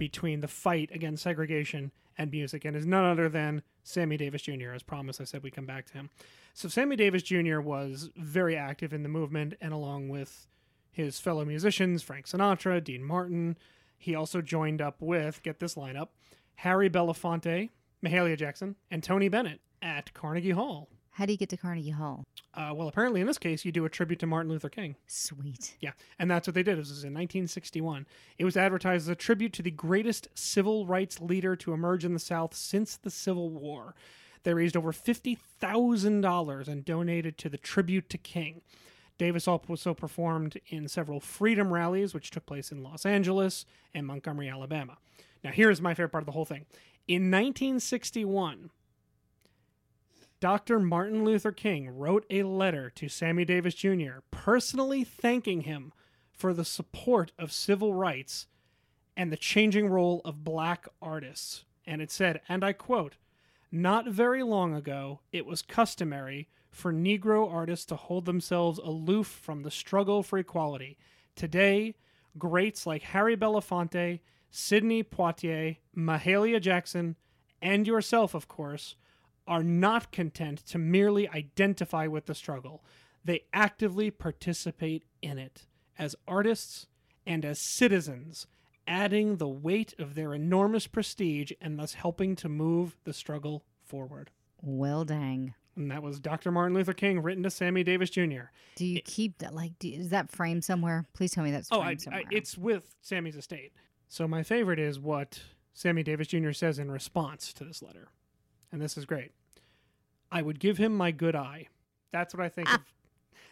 [0.01, 4.73] between the fight against segregation and music, and is none other than Sammy Davis Jr.
[4.75, 6.09] As promised, I said we'd come back to him.
[6.55, 7.61] So Sammy Davis Jr.
[7.61, 10.49] was very active in the movement, and along with
[10.91, 13.59] his fellow musicians, Frank Sinatra, Dean Martin,
[13.99, 16.09] he also joined up with, get this lineup,
[16.57, 17.69] Harry Belafonte,
[18.03, 20.89] Mahalia Jackson, and Tony Bennett at Carnegie Hall.
[21.21, 22.25] How do you get to Carnegie Hall?
[22.55, 24.97] Uh, well, apparently in this case, you do a tribute to Martin Luther King.
[25.07, 25.77] Sweet.
[25.79, 26.79] Yeah, and that's what they did.
[26.79, 28.07] This was in 1961.
[28.39, 32.15] It was advertised as a tribute to the greatest civil rights leader to emerge in
[32.15, 33.95] the South since the Civil War.
[34.45, 38.63] They raised over $50,000 and donated to the tribute to King.
[39.19, 44.49] Davis also performed in several freedom rallies, which took place in Los Angeles and Montgomery,
[44.49, 44.97] Alabama.
[45.45, 46.65] Now, here's my favorite part of the whole thing.
[47.07, 48.71] In 1961,
[50.41, 50.81] Dr.
[50.81, 55.93] Martin Luther King wrote a letter to Sammy Davis Jr., personally thanking him
[56.33, 58.47] for the support of civil rights
[59.15, 61.67] and the changing role of black artists.
[61.87, 63.17] And it said, and I quote,
[63.71, 69.63] Not very long ago, it was customary for Negro artists to hold themselves aloof from
[69.63, 70.97] the struggle for equality.
[71.37, 71.97] Today,
[72.39, 77.17] greats like Harry Belafonte, Sidney Poitier, Mahalia Jackson,
[77.61, 78.95] and yourself, of course,
[79.51, 82.85] are not content to merely identify with the struggle.
[83.25, 85.67] They actively participate in it
[85.99, 86.87] as artists
[87.27, 88.47] and as citizens,
[88.87, 94.31] adding the weight of their enormous prestige and thus helping to move the struggle forward.
[94.63, 95.55] Well, dang.
[95.77, 96.51] And that was Dr.
[96.53, 98.51] Martin Luther King, written to Sammy Davis Jr.
[98.77, 99.55] Do you keep that?
[99.55, 101.07] Like, do, is that framed somewhere?
[101.13, 102.23] Please tell me that's Oh, framed I, I, somewhere.
[102.31, 103.73] it's with Sammy's estate.
[104.09, 105.41] So my favorite is what
[105.75, 106.53] Sammy Davis Jr.
[106.53, 108.09] says in response to this letter.
[108.73, 109.33] And this is great.
[110.31, 111.69] I would give him my good eye.
[112.13, 112.77] That's what I think ah.
[112.77, 112.81] of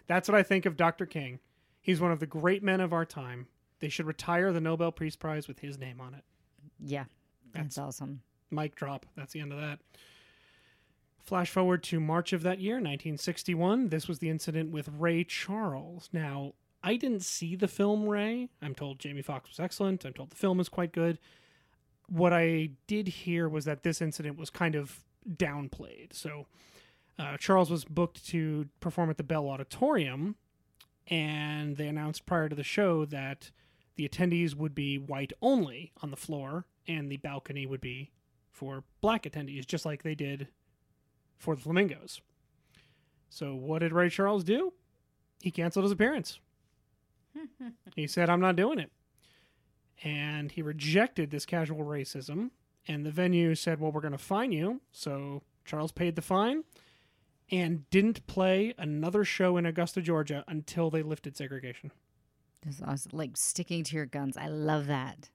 [0.06, 1.06] That's what I think of Dr.
[1.06, 1.40] King.
[1.80, 3.46] He's one of the great men of our time.
[3.80, 6.24] They should retire the Nobel Peace Prize with his name on it.
[6.80, 7.04] yeah,
[7.52, 8.22] that's, That's- awesome.
[8.50, 9.06] Mic drop.
[9.14, 9.78] That's the end of that.
[11.22, 13.90] Flash forward to March of that year, 1961.
[13.90, 16.08] This was the incident with Ray Charles.
[16.14, 18.48] Now, I didn't see the film Ray.
[18.62, 20.06] I'm told Jamie Foxx was excellent.
[20.06, 21.18] I'm told the film is quite good.
[22.08, 25.04] What I did hear was that this incident was kind of
[25.36, 26.12] downplayed.
[26.12, 26.46] So,
[27.18, 30.36] uh, Charles was booked to perform at the Bell Auditorium,
[31.08, 33.50] and they announced prior to the show that
[33.96, 38.12] the attendees would be white only on the floor, and the balcony would be
[38.52, 40.48] for black attendees, just like they did
[41.36, 42.20] for the Flamingos.
[43.30, 44.72] So, what did Ray Charles do?
[45.40, 46.38] He canceled his appearance.
[47.96, 48.90] he said, I'm not doing it.
[50.02, 52.50] And he rejected this casual racism.
[52.88, 54.80] And the venue said, Well, we're going to fine you.
[54.90, 56.64] So, Charles paid the fine
[57.50, 61.92] and didn't play another show in Augusta, Georgia until they lifted segregation.
[62.64, 63.12] That's awesome.
[63.14, 64.36] Like sticking to your guns.
[64.36, 65.30] I love that.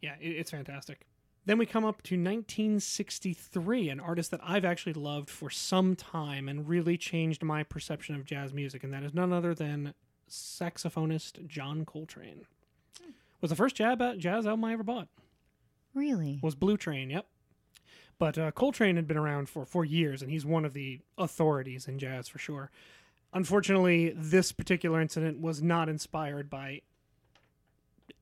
[0.00, 1.06] Yeah, it, it's fantastic.
[1.46, 6.48] Then we come up to 1963, an artist that I've actually loved for some time
[6.48, 9.94] and really changed my perception of jazz music, and that is none other than
[10.28, 12.44] saxophonist John Coltrane.
[13.02, 13.10] Hmm.
[13.40, 15.08] Was the first jazz, uh, jazz album I ever bought.
[15.94, 16.38] Really?
[16.42, 17.26] Was Blue Train, yep.
[18.18, 21.88] But uh, Coltrane had been around for four years, and he's one of the authorities
[21.88, 22.70] in jazz for sure.
[23.32, 26.82] Unfortunately, this particular incident was not inspired by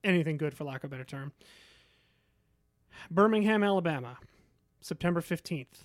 [0.04, 1.32] anything good, for lack of a better term.
[3.10, 4.18] Birmingham, Alabama,
[4.80, 5.84] September 15th,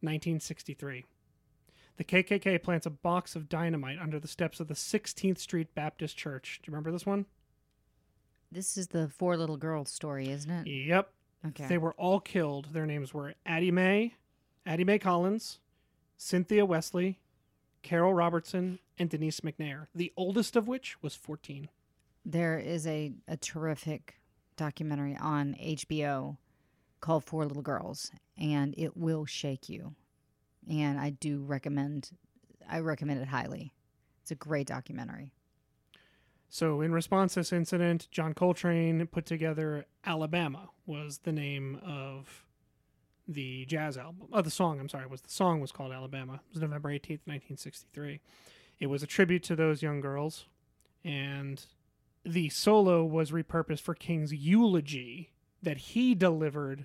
[0.00, 1.04] 1963.
[1.96, 6.16] The KKK plants a box of dynamite under the steps of the 16th Street Baptist
[6.16, 6.60] Church.
[6.62, 7.26] Do you remember this one?
[8.50, 10.66] This is the four little girls story, isn't it?
[10.66, 11.10] Yep.
[11.46, 11.66] Okay.
[11.66, 12.68] They were all killed.
[12.72, 14.14] Their names were Addie Mae,
[14.64, 15.58] Addie Mae Collins,
[16.16, 17.18] Cynthia Wesley,
[17.82, 21.68] Carol Robertson, and Denise McNair, the oldest of which was 14.
[22.24, 24.16] There is a, a terrific
[24.56, 26.38] documentary on HBO
[27.00, 29.94] called Four Little Girls, and it will shake you.
[30.68, 32.10] And I do recommend,
[32.68, 33.74] I recommend it highly.
[34.22, 35.34] It's a great documentary.
[36.54, 42.44] So, in response to this incident, John Coltrane put together Alabama was the name of
[43.26, 44.28] the jazz album.
[44.32, 46.34] Oh, the song, I'm sorry, was the song was called Alabama.
[46.34, 48.20] It was November 18th, 1963.
[48.78, 50.44] It was a tribute to those young girls,
[51.02, 51.60] and
[52.24, 56.84] the solo was repurposed for King's eulogy that he delivered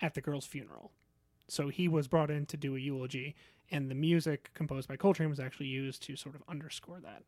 [0.00, 0.92] at the girl's funeral.
[1.48, 3.34] So he was brought in to do a eulogy,
[3.68, 7.24] and the music composed by Coltrane was actually used to sort of underscore that.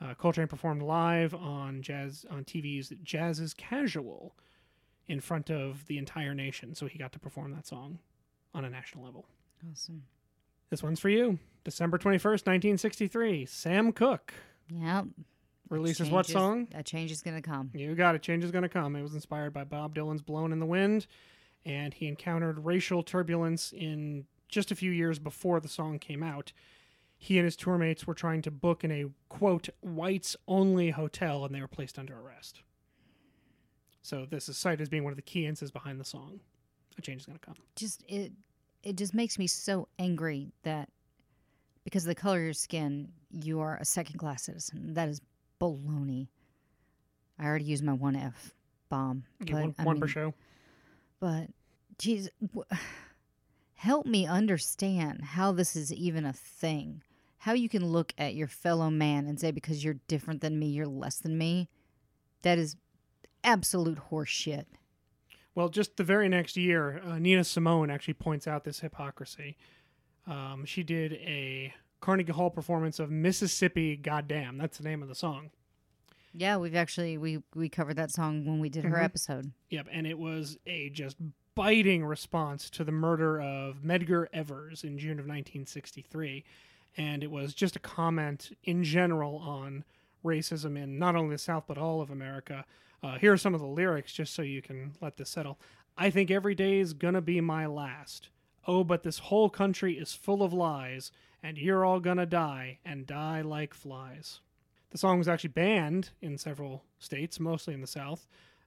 [0.00, 4.34] Uh, Coltrane performed live on jazz on TV's Jazz is Casual
[5.08, 7.98] in front of the entire nation, so he got to perform that song
[8.54, 9.26] on a national level.
[9.70, 10.04] Awesome.
[10.70, 11.38] This one's for you.
[11.64, 13.44] December 21st, 1963.
[13.46, 14.32] Sam Cooke
[14.72, 15.06] Yep.
[15.68, 16.68] releases what song?
[16.74, 17.70] A change is going to come.
[17.74, 18.22] You got it.
[18.22, 18.96] Change is going to come.
[18.96, 21.06] It was inspired by Bob Dylan's Blowin' in the Wind,
[21.66, 26.52] and he encountered racial turbulence in just a few years before the song came out.
[27.22, 31.44] He and his tour mates were trying to book in a quote whites only hotel,
[31.44, 32.62] and they were placed under arrest.
[34.00, 36.40] So this is cited as being one of the key instances behind the song.
[36.96, 37.56] A change is going to come.
[37.76, 38.32] Just it
[38.82, 40.88] it just makes me so angry that
[41.84, 44.94] because of the color of your skin, you are a second class citizen.
[44.94, 45.20] That is
[45.60, 46.28] baloney.
[47.38, 48.54] I already used my one F
[48.88, 49.24] bomb.
[49.40, 50.32] But, one, I one per show.
[51.20, 51.48] But,
[51.98, 52.64] geez, w-
[53.74, 57.02] help me understand how this is even a thing.
[57.44, 60.66] How you can look at your fellow man and say, because you're different than me,
[60.66, 61.68] you're less than me.
[62.42, 62.76] That is
[63.42, 64.66] absolute horseshit.
[65.54, 69.56] Well, just the very next year, uh, Nina Simone actually points out this hypocrisy.
[70.26, 74.58] Um, she did a Carnegie Hall performance of Mississippi Goddamn.
[74.58, 75.50] That's the name of the song.
[76.32, 79.02] Yeah, we've actually we we covered that song when we did her Mhm.
[79.04, 79.52] episode.
[79.70, 81.16] Yep, and it was a just
[81.56, 86.44] biting response to the murder of Medgar Evers in June of 1963,
[86.96, 89.84] and it was just a comment in general on
[90.24, 92.64] racism in not only the South but all of America.
[93.02, 95.58] Uh, here are some of the lyrics, just so you can let this settle.
[95.96, 98.28] I think every day is gonna be my last.
[98.66, 101.10] Oh, but this whole country is full of lies,
[101.42, 104.40] and you're all gonna die and die like flies.
[104.90, 108.26] The song was actually banned in several states, mostly in the South.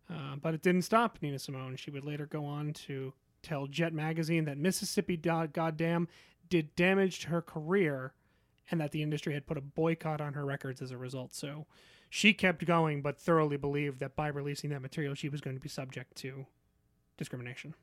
[0.10, 1.76] Uh, but it didn't stop Nina Simone.
[1.76, 6.08] She would later go on to tell Jet Magazine that Mississippi Goddamn
[6.54, 8.14] did damage to her career
[8.70, 11.34] and that the industry had put a boycott on her records as a result.
[11.34, 11.66] So
[12.12, 15.60] she kept going, but thoroughly believed that by releasing that material, she was going to
[15.62, 16.46] be subject to
[17.18, 17.74] discrimination.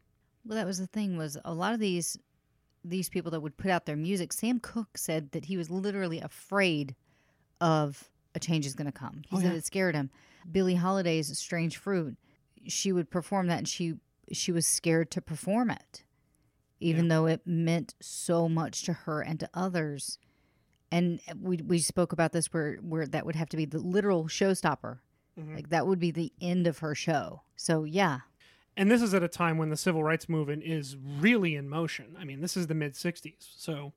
[0.47, 2.17] Well, that was the thing was a lot of these
[2.85, 4.33] these people that would put out their music.
[4.33, 6.95] Sam Cooke said that he was literally afraid
[7.61, 9.23] of a change is going to come.
[9.29, 9.59] He Oh, said yeah.
[9.59, 10.11] it scared him.
[10.51, 12.17] Billie Holiday's "Strange Fruit,"
[12.69, 13.95] she would perform that, and she
[14.33, 16.05] she was scared to perform it,
[16.81, 20.19] even though it meant so much to her and to others.
[20.91, 24.25] And we we spoke about this where where that would have to be the literal
[24.25, 24.99] showstopper.
[25.39, 25.55] Mhm.
[25.55, 27.43] Like that would be the end of her show.
[27.57, 28.21] So yeah,
[28.77, 32.17] And this is at a time when the civil rights movement is really in motion.
[32.19, 33.35] I mean, this is the mid 60s.
[33.57, 33.93] So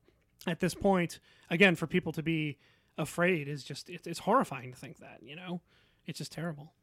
[0.46, 1.18] at this point,
[1.50, 2.58] again, for people to be
[2.98, 5.62] afraid is just, it's, it's horrifying to think that, you know?
[6.06, 6.74] It's just terrible.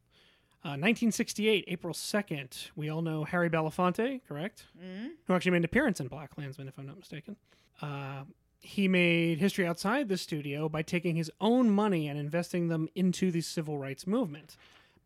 [0.63, 4.65] Uh, 1968, April 2nd, we all know Harry Belafonte, correct?
[4.79, 5.07] Mm-hmm.
[5.25, 7.35] Who actually made an appearance in BlacKkKlansman, if I'm not mistaken.
[7.81, 8.25] Uh,
[8.59, 13.31] he made history outside the studio by taking his own money and investing them into
[13.31, 14.55] the civil rights movement.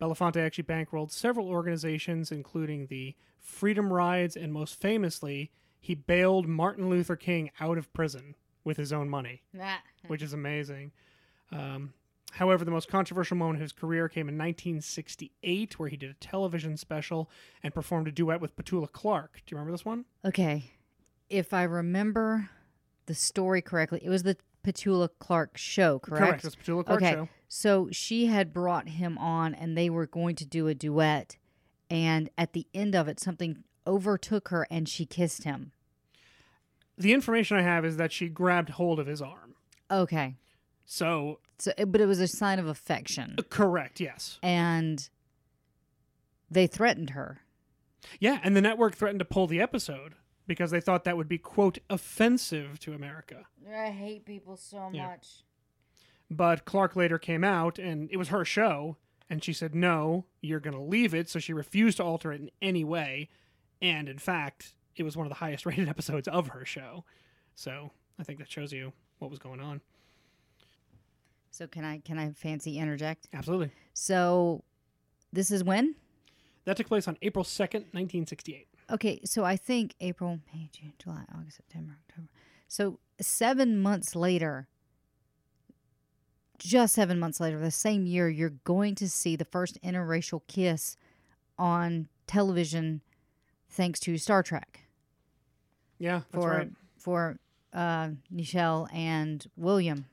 [0.01, 6.89] Belafonte actually bankrolled several organizations, including the Freedom Rides, and most famously, he bailed Martin
[6.89, 8.35] Luther King out of prison
[8.65, 9.43] with his own money,
[10.07, 10.91] which is amazing.
[11.51, 11.93] Um,
[12.35, 16.15] However, the most controversial moment of his career came in 1968, where he did a
[16.15, 17.29] television special
[17.63, 19.41] and performed a duet with Petula Clark.
[19.45, 20.03] Do you remember this one?
[20.25, 20.71] Okay.
[21.29, 22.49] If I remember
[23.05, 26.25] the story correctly, it was the Petula Clark show, correct?
[26.25, 26.45] Correct.
[26.45, 27.11] It's Petula Clark okay.
[27.13, 27.29] show.
[27.47, 31.37] So she had brought him on and they were going to do a duet.
[31.89, 35.71] And at the end of it, something overtook her and she kissed him.
[36.97, 39.55] The information I have is that she grabbed hold of his arm.
[39.89, 40.35] Okay.
[40.85, 43.35] So, So, but it was a sign of affection.
[43.37, 44.39] uh, correct, yes.
[44.43, 45.07] And
[46.49, 47.41] they threatened her.
[48.19, 50.13] Yeah, and the network threatened to pull the episode
[50.47, 53.45] because they thought that would be, quote, offensive to America.
[53.67, 55.07] I hate people so Yeah.
[55.07, 55.43] much.
[56.29, 58.97] But Clark later came out, and it was her show,
[59.29, 61.29] and she said, no, you're going to leave it.
[61.29, 63.29] So she refused to alter it in any way.
[63.81, 67.05] And in fact, it was one of the highest rated episodes of her show.
[67.55, 69.81] So I think that shows you what was going on.
[71.55, 73.29] So can I can I fancy interject?
[73.33, 73.71] Absolutely.
[73.93, 74.65] So
[75.31, 75.95] this is when?
[76.65, 78.67] That took place on April 2nd, 1968.
[78.91, 82.27] Okay, so I think April, May, June, July, August, September, October.
[82.67, 84.67] So seven months later,
[86.57, 90.97] just seven months later, the same year, you're going to see the first interracial kiss
[91.57, 92.99] on television,
[93.69, 94.81] thanks to Star Trek
[95.99, 96.71] Yeah, for right.
[96.97, 97.37] for
[97.71, 100.05] uh, Nichelle and William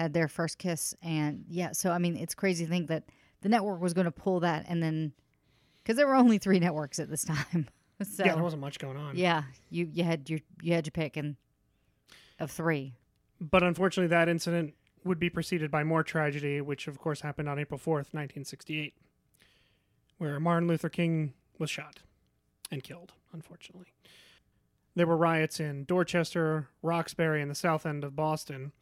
[0.00, 1.72] had their first kiss, and yeah.
[1.72, 3.04] So I mean, it's crazy to think that
[3.42, 5.12] the network was going to pull that, and then
[5.82, 7.68] because there were only three networks at this time,
[8.02, 9.16] so yeah, there wasn't much going on.
[9.16, 11.36] yeah, you you had your you had your pick and
[12.38, 12.94] of three.
[13.40, 14.74] But unfortunately, that incident
[15.04, 18.94] would be preceded by more tragedy, which of course happened on April 4th, 1968,
[20.18, 22.00] where Martin Luther King was shot
[22.70, 23.94] and killed, unfortunately.
[24.94, 28.72] There were riots in Dorchester, Roxbury, and the south end of Boston.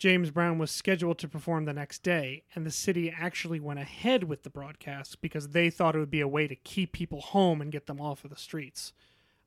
[0.00, 4.24] James Brown was scheduled to perform the next day, and the city actually went ahead
[4.24, 7.60] with the broadcast because they thought it would be a way to keep people home
[7.60, 8.94] and get them off of the streets.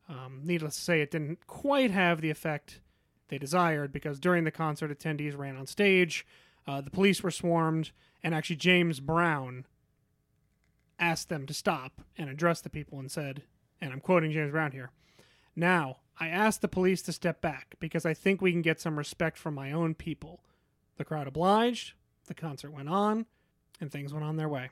[0.07, 2.81] Um, needless to say, it didn't quite have the effect
[3.29, 6.23] they desired because during the concert, attendees ran on stage,
[6.67, 7.89] uh, the police were swarmed,
[8.21, 9.65] and actually James Brown
[10.99, 13.41] asked them to stop and address the people and said,
[13.81, 14.91] and I'm quoting James Brown here.
[15.55, 18.97] Now, I asked the police to step back because I think we can get some
[18.97, 20.41] respect from my own people.
[20.97, 21.93] The crowd obliged,
[22.27, 23.25] the concert went on,
[23.81, 24.69] and things went on their way.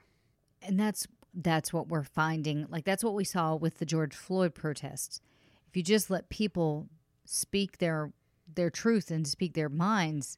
[0.61, 4.53] and that's that's what we're finding like that's what we saw with the george floyd
[4.53, 5.21] protests
[5.69, 6.87] if you just let people
[7.25, 8.11] speak their
[8.53, 10.37] their truth and speak their minds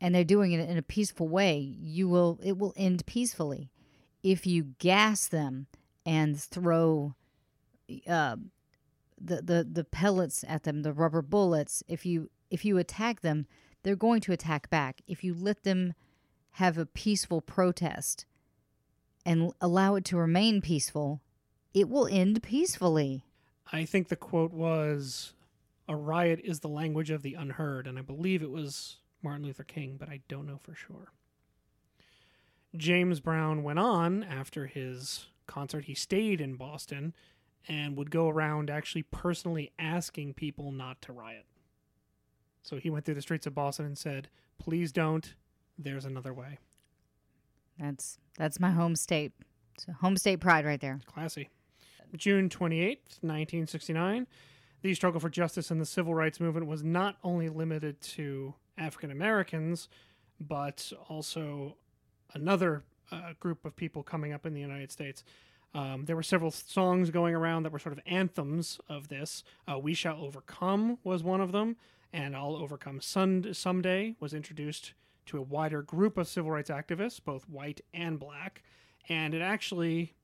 [0.00, 3.70] and they're doing it in a peaceful way you will it will end peacefully
[4.22, 5.66] if you gas them
[6.06, 7.14] and throw
[8.08, 8.36] uh,
[9.20, 13.46] the, the the pellets at them the rubber bullets if you if you attack them
[13.82, 15.94] they're going to attack back if you let them
[16.52, 18.26] have a peaceful protest
[19.24, 21.20] and allow it to remain peaceful,
[21.74, 23.24] it will end peacefully.
[23.72, 25.34] I think the quote was,
[25.88, 29.64] A riot is the language of the unheard, and I believe it was Martin Luther
[29.64, 31.12] King, but I don't know for sure.
[32.76, 35.84] James Brown went on after his concert.
[35.84, 37.14] He stayed in Boston
[37.68, 41.46] and would go around actually personally asking people not to riot.
[42.62, 45.34] So he went through the streets of Boston and said, Please don't.
[45.78, 46.58] There's another way.
[47.78, 49.32] That's that's my home state.
[49.78, 50.96] So home state pride right there.
[50.96, 51.48] It's classy.
[52.16, 54.26] June 28th, 1969.
[54.82, 59.10] The struggle for justice in the civil rights movement was not only limited to African
[59.10, 59.88] Americans,
[60.40, 61.76] but also
[62.34, 65.22] another uh, group of people coming up in the United States.
[65.72, 69.44] Um, there were several songs going around that were sort of anthems of this.
[69.70, 71.76] Uh, we Shall Overcome was one of them,
[72.12, 74.94] and I'll Overcome Sun- Someday was introduced
[75.26, 78.62] to a wider group of civil rights activists, both white and black.
[79.08, 80.14] And it actually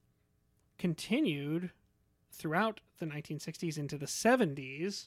[0.79, 1.71] continued
[2.33, 5.07] throughout the 1960s into the 70s.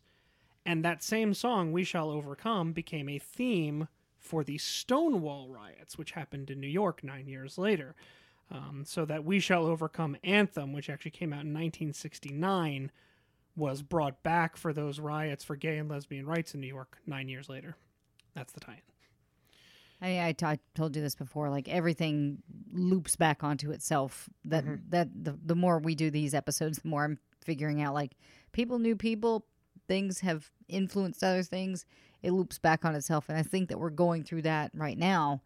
[0.65, 3.87] And that same song, We Shall Overcome, became a theme
[4.17, 7.95] for the Stonewall riots, which happened in New York nine years later.
[8.51, 12.91] Um, so that We Shall Overcome anthem, which actually came out in 1969,
[13.55, 17.29] was brought back for those riots for gay and lesbian rights in New York nine
[17.29, 17.75] years later.
[18.33, 18.81] That's the tie-in.
[20.01, 21.49] I, I, t- I told you this before.
[21.49, 22.41] Like everything
[22.71, 24.29] loops back onto itself.
[24.45, 27.93] That that the the more we do these episodes, the more I'm figuring out.
[27.93, 28.15] Like
[28.51, 29.45] people knew people,
[29.87, 31.85] things have influenced other things.
[32.21, 35.41] It loops back on itself, and I think that we're going through that right now.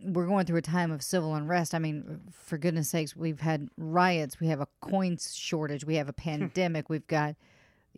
[0.00, 1.74] We're going through a time of civil unrest.
[1.74, 4.38] I mean, for goodness sakes, we've had riots.
[4.38, 5.84] We have a coin shortage.
[5.84, 6.88] We have a pandemic.
[6.88, 7.36] We've got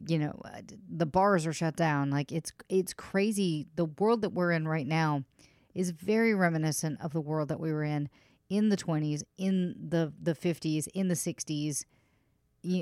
[0.07, 4.29] you know uh, the bars are shut down like it's it's crazy the world that
[4.29, 5.25] we're in right now
[5.75, 8.09] is very reminiscent of the world that we were in
[8.49, 11.85] in the 20s, in the the 50s, in the 60s.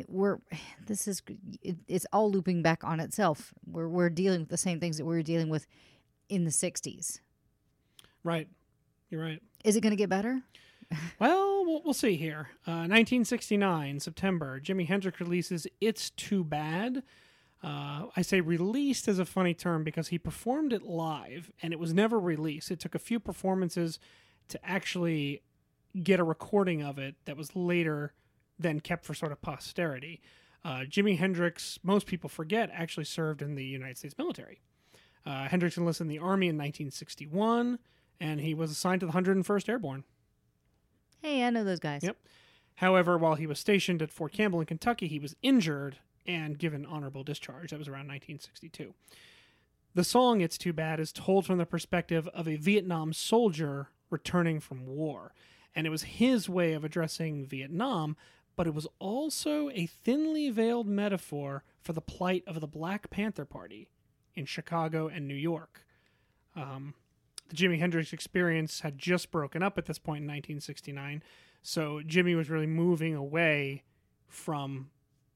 [0.09, 0.39] We're
[0.87, 1.23] this is
[1.63, 3.53] it, it's all looping back on itself.
[3.67, 5.67] We're we're dealing with the same things that we were dealing with
[6.29, 7.21] in the 60s.
[8.25, 8.49] Right.
[9.11, 9.43] You're right.
[9.65, 10.43] Is it going to get better?
[11.19, 12.51] Well, we'll, we'll see here.
[12.65, 17.03] Uh, 1969, September, Jimi Hendrix releases It's Too Bad.
[17.61, 21.81] Uh, I say released as a funny term because he performed it live and it
[21.81, 22.71] was never released.
[22.71, 23.99] It took a few performances
[24.49, 25.43] to actually
[26.03, 28.13] get a recording of it that was later
[28.59, 30.21] then kept for sort of posterity.
[30.65, 34.61] Uh, Jimi Hendrix, most people forget, actually served in the United States military.
[35.25, 37.79] Uh, Hendrix enlisted in the Army in 1961
[38.21, 40.05] and he was assigned to the 101st Airborne.
[41.23, 42.03] Hey, I know those guys.
[42.03, 42.17] Yep.
[42.77, 46.85] However, while he was stationed at Fort Campbell in Kentucky, he was injured and given
[46.85, 47.71] honorable discharge.
[47.71, 48.95] That was around 1962.
[49.95, 54.61] The song It's Too Bad is told from the perspective of a Vietnam soldier returning
[54.61, 55.33] from war.
[55.75, 58.17] And it was his way of addressing Vietnam,
[58.57, 63.45] but it was also a thinly veiled metaphor for the plight of the Black Panther
[63.45, 63.89] Party
[64.35, 65.87] in Chicago and New York.
[66.55, 66.95] Um,
[67.49, 71.23] the Jimi Hendrix experience had just broken up at this point in 1969,
[71.63, 73.85] so Jimmy was really moving away
[74.29, 74.91] from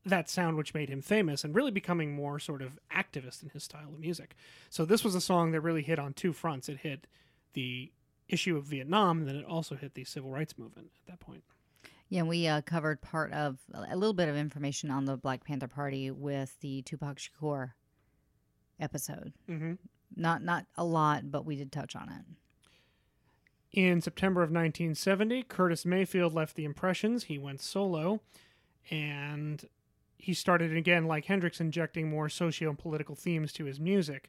[0.05, 3.63] that sound which made him famous and really becoming more sort of activist in his
[3.63, 4.35] style of music.
[4.71, 6.69] So this was a song that really hit on two fronts.
[6.69, 7.07] It hit
[7.53, 7.93] the
[8.29, 11.43] issue of Vietnam, and then it also hit the civil rights movement at that point.
[12.09, 15.69] Yeah, we uh, covered part of a little bit of information on the Black Panther
[15.69, 17.73] Party with the Tupac Shakur
[18.81, 19.33] episode.
[19.49, 19.75] Mm-hmm.
[20.17, 22.25] Not not a lot, but we did touch on it.
[23.73, 27.25] In September of 1970, Curtis Mayfield left the Impressions.
[27.25, 28.21] He went solo,
[28.91, 29.65] and
[30.19, 34.29] he started again, like Hendrix, injecting more socio political themes to his music.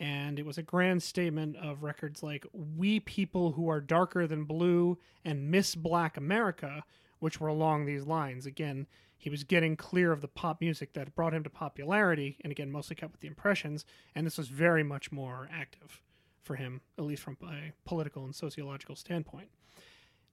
[0.00, 4.44] And it was a grand statement of records like We People Who Are Darker Than
[4.44, 6.84] Blue and Miss Black America,
[7.18, 8.46] which were along these lines.
[8.46, 8.86] Again,
[9.20, 12.72] he was getting clear of the pop music that brought him to popularity, and again,
[12.72, 16.00] mostly kept with the Impressions, and this was very much more active
[16.42, 19.50] for him, at least from a political and sociological standpoint.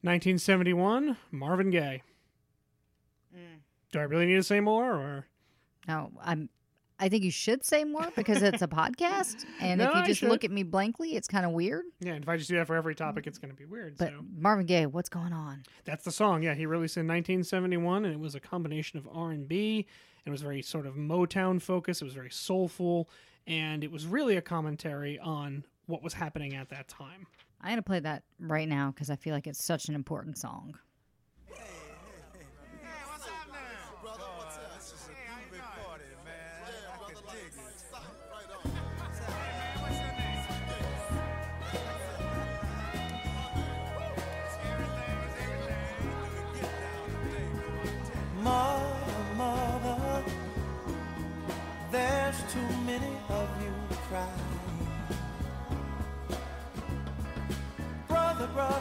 [0.01, 2.01] 1971, Marvin Gaye.
[3.35, 3.59] Mm.
[3.91, 5.27] Do I really need to say more, or
[5.85, 6.47] No, I'm.
[6.99, 10.23] I think you should say more because it's a podcast, and No, if you just
[10.23, 11.85] look at me blankly, it's kind of weird.
[11.99, 12.13] yeah?
[12.13, 12.97] And if I just do that for every mm.
[12.97, 13.97] topic, it's going to be weird.
[13.97, 15.63] But so Marvin Gaye, what's going on?
[15.85, 16.41] that's the song.
[16.43, 19.85] Yeah, he released it in 1971, and it was a combination of R and B.
[20.25, 22.01] It was very sort of Motown focused.
[22.01, 23.09] It was very soulful,
[23.45, 27.27] and it was really a commentary on what was happening at that time.
[27.61, 30.77] I'm gonna play that right now because I feel like it's such an important song.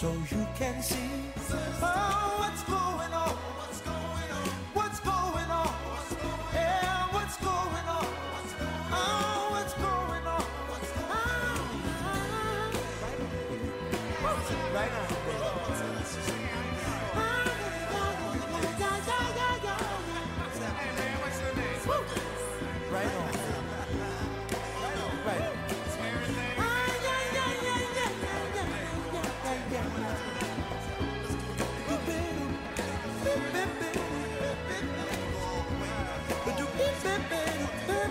[0.00, 0.96] so you can see
[1.82, 2.79] oh, what's going.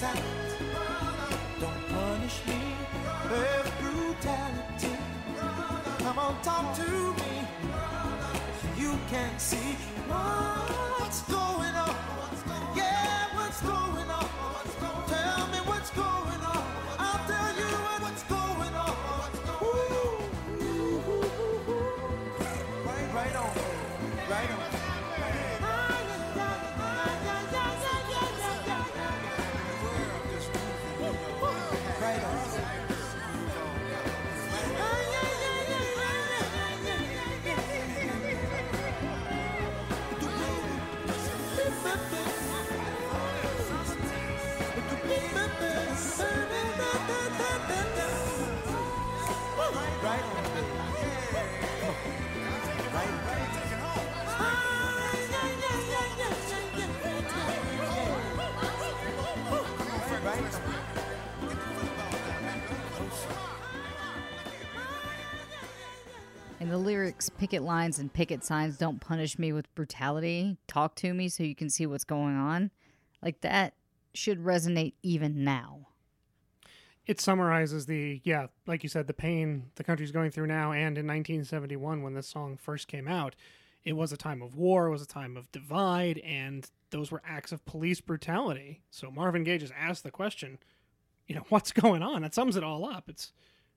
[0.00, 0.18] sound.
[1.60, 2.60] Don't punish me
[3.30, 4.96] with brutality.
[5.98, 6.90] Come on, talk to
[7.20, 7.34] me.
[8.78, 9.76] You can see
[10.08, 11.69] what's going on.
[66.70, 70.56] The lyrics, picket lines and picket signs don't punish me with brutality.
[70.68, 72.70] Talk to me so you can see what's going on.
[73.22, 73.74] Like that
[74.14, 75.88] should resonate even now.
[77.06, 80.96] It summarizes the yeah, like you said, the pain the country's going through now, and
[80.96, 83.34] in 1971 when this song first came out,
[83.84, 87.22] it was a time of war, it was a time of divide, and those were
[87.26, 88.82] acts of police brutality.
[88.90, 90.58] So Marvin Gaye just asked the question,
[91.26, 92.22] you know, what's going on?
[92.22, 93.08] That sums it all up.
[93.08, 93.32] It's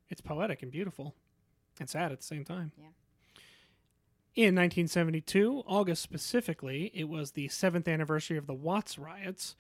[0.10, 1.16] it's poetic and beautiful,
[1.80, 2.72] and sad at the same time.
[2.78, 2.88] Yeah.
[4.36, 9.56] In 1972, August specifically, it was the seventh anniversary of the Watts riots.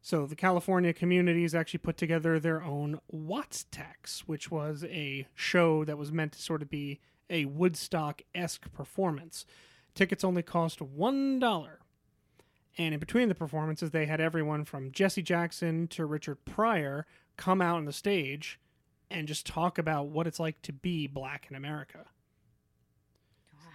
[0.00, 5.98] So the California communities actually put together their own Wattstax, which was a show that
[5.98, 9.44] was meant to sort of be a Woodstock esque performance.
[9.94, 11.80] Tickets only cost one dollar.
[12.76, 17.06] And in between the performances, they had everyone from Jesse Jackson to Richard Pryor
[17.36, 18.60] come out on the stage
[19.14, 22.04] and just talk about what it's like to be black in America.
[23.54, 23.70] Wow.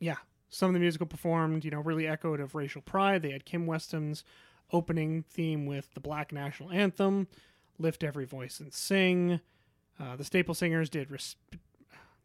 [0.00, 0.16] Yeah.
[0.48, 3.22] Some of the musical performed, you know, really echoed of racial pride.
[3.22, 4.24] They had Kim Weston's
[4.72, 7.28] opening theme with the Black National Anthem,
[7.78, 9.40] "Lift Every Voice and Sing."
[10.00, 11.36] Uh, the Staple Singers did res-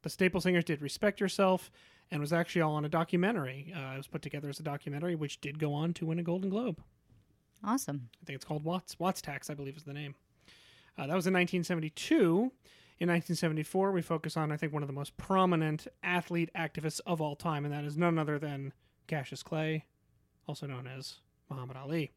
[0.04, 1.70] the Staple Singers did "Respect Yourself,"
[2.12, 3.74] and was actually all on a documentary.
[3.76, 6.24] Uh, it was put together as a documentary, which did go on to win a
[6.24, 6.82] Golden Globe.
[7.62, 8.10] Awesome.
[8.22, 10.16] I think it's called Watts Wattstax, I believe is the name.
[10.98, 12.52] Uh, that was in 1972.
[13.00, 17.22] In 1974, we focus on I think one of the most prominent athlete activists of
[17.22, 18.74] all time, and that is none other than
[19.08, 19.86] Cassius Clay,
[20.48, 21.16] also known as
[21.50, 22.12] Muhammad Ali.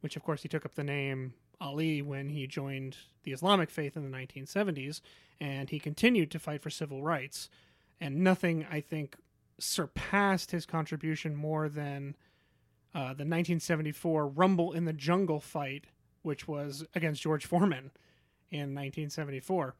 [0.00, 3.96] Which, of course, he took up the name Ali when he joined the Islamic faith
[3.96, 5.00] in the 1970s,
[5.40, 7.48] and he continued to fight for civil rights.
[8.00, 9.16] And nothing, I think,
[9.58, 12.16] surpassed his contribution more than
[12.94, 15.86] uh, the 1974 Rumble in the Jungle fight,
[16.24, 17.90] which was against George Foreman
[18.50, 19.74] in 1974.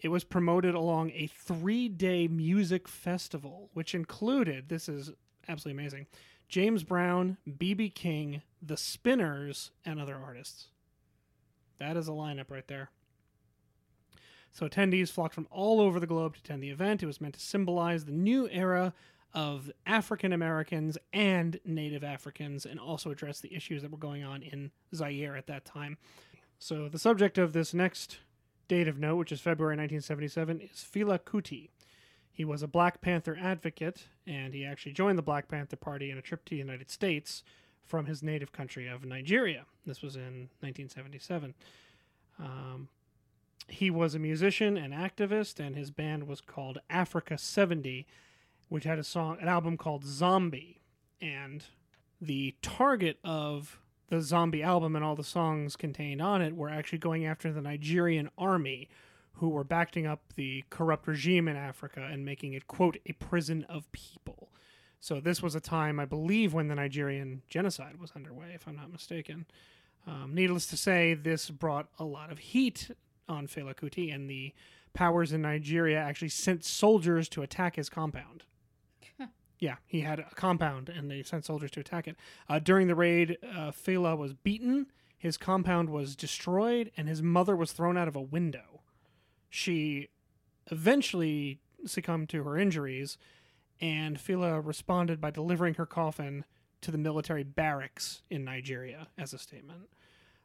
[0.00, 5.12] It was promoted along a three day music festival, which included this is
[5.48, 6.06] absolutely amazing
[6.48, 7.90] James Brown, B.B.
[7.90, 10.68] King, The Spinners, and other artists.
[11.78, 12.90] That is a lineup right there.
[14.52, 17.02] So attendees flocked from all over the globe to attend the event.
[17.02, 18.94] It was meant to symbolize the new era
[19.34, 24.42] of African Americans and Native Africans and also address the issues that were going on
[24.42, 25.98] in Zaire at that time.
[26.58, 28.18] So the subject of this next
[28.68, 31.70] date of note, which is February 1977, is Fela Kuti.
[32.32, 36.18] He was a Black Panther advocate, and he actually joined the Black Panther Party in
[36.18, 37.42] a trip to the United States
[37.84, 39.66] from his native country of Nigeria.
[39.86, 41.54] This was in 1977.
[42.40, 42.88] Um,
[43.68, 48.06] he was a musician and activist, and his band was called Africa 70,
[48.74, 50.80] which had a song, an album called Zombie.
[51.20, 51.64] And
[52.20, 56.98] the target of the Zombie album and all the songs contained on it were actually
[56.98, 58.88] going after the Nigerian army,
[59.34, 63.64] who were backing up the corrupt regime in Africa and making it, quote, a prison
[63.68, 64.50] of people.
[64.98, 68.74] So this was a time, I believe, when the Nigerian genocide was underway, if I'm
[68.74, 69.46] not mistaken.
[70.04, 72.90] Um, needless to say, this brought a lot of heat
[73.28, 74.52] on Fela Kuti, and the
[74.94, 78.42] powers in Nigeria actually sent soldiers to attack his compound.
[79.58, 82.16] Yeah, he had a compound, and they sent soldiers to attack it.
[82.48, 84.86] Uh, during the raid, uh, Fela was beaten,
[85.16, 88.82] his compound was destroyed, and his mother was thrown out of a window.
[89.48, 90.08] She
[90.70, 93.16] eventually succumbed to her injuries,
[93.80, 96.44] and Fela responded by delivering her coffin
[96.80, 99.88] to the military barracks in Nigeria as a statement.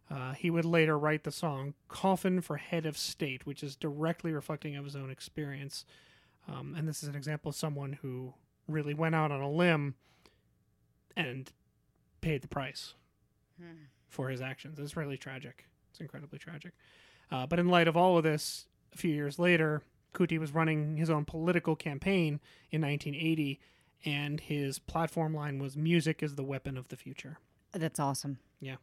[0.09, 4.31] Uh, he would later write the song Coffin for Head of State, which is directly
[4.31, 5.85] reflecting of his own experience.
[6.47, 8.33] Um, and this is an example of someone who
[8.69, 9.95] really went out on a limb
[11.15, 11.51] and
[12.21, 12.93] paid the price
[14.07, 14.79] for his actions.
[14.79, 15.65] It's really tragic.
[15.91, 16.73] It's incredibly tragic.
[17.31, 20.97] Uh, but in light of all of this, a few years later, Kuti was running
[20.97, 22.39] his own political campaign
[22.71, 23.59] in 1980,
[24.05, 27.37] and his platform line was "Music is the weapon of the future."
[27.71, 28.39] That's awesome.
[28.59, 28.77] Yeah.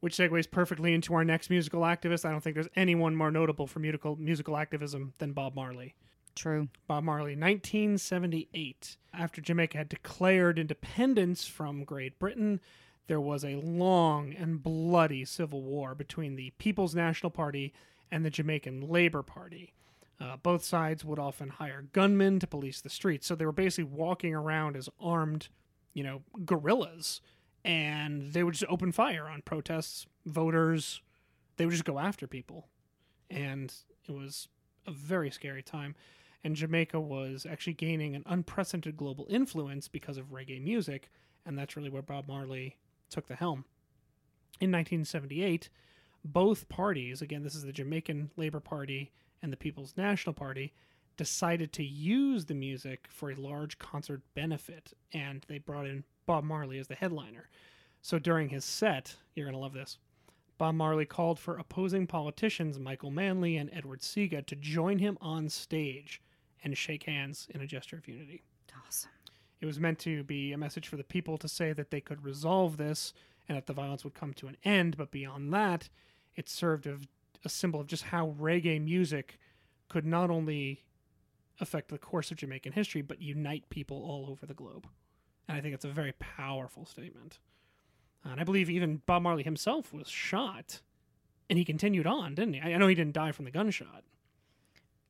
[0.00, 2.24] Which segues perfectly into our next musical activist.
[2.24, 5.94] I don't think there's anyone more notable for musical musical activism than Bob Marley.
[6.34, 6.68] True.
[6.86, 8.96] Bob Marley, 1978.
[9.12, 12.60] After Jamaica had declared independence from Great Britain,
[13.06, 17.72] there was a long and bloody civil war between the People's National Party
[18.10, 19.72] and the Jamaican Labour Party.
[20.20, 23.84] Uh, both sides would often hire gunmen to police the streets, so they were basically
[23.84, 25.48] walking around as armed,
[25.92, 27.20] you know, guerrillas,
[27.64, 31.00] and they would just open fire on protests, voters.
[31.56, 32.68] They would just go after people,
[33.30, 33.72] and
[34.08, 34.48] it was
[34.86, 35.94] a very scary time.
[36.44, 41.10] And Jamaica was actually gaining an unprecedented global influence because of reggae music,
[41.46, 42.76] and that's really where Bob Marley
[43.08, 43.64] took the helm.
[44.60, 45.70] In 1978,
[46.22, 49.10] both parties, again, this is the Jamaican Labour Party
[49.42, 50.74] and the People's National Party,
[51.16, 56.44] decided to use the music for a large concert benefit, and they brought in Bob
[56.44, 57.48] Marley as the headliner.
[58.02, 59.98] So during his set, you're going to love this.
[60.58, 65.48] Bob Marley called for opposing politicians Michael Manley and Edward Seaga to join him on
[65.48, 66.20] stage
[66.64, 68.42] and shake hands in a gesture of unity.
[68.86, 69.10] Awesome.
[69.60, 72.24] It was meant to be a message for the people to say that they could
[72.24, 73.12] resolve this
[73.48, 74.96] and that the violence would come to an end.
[74.96, 75.88] But beyond that,
[76.34, 77.00] it served as
[77.44, 79.38] a symbol of just how reggae music
[79.88, 80.82] could not only
[81.60, 84.88] affect the course of Jamaican history, but unite people all over the globe.
[85.46, 87.38] And I think it's a very powerful statement.
[88.24, 90.80] And I believe even Bob Marley himself was shot,
[91.48, 92.60] and he continued on, didn't he?
[92.60, 94.02] I I know he didn't die from the gunshot.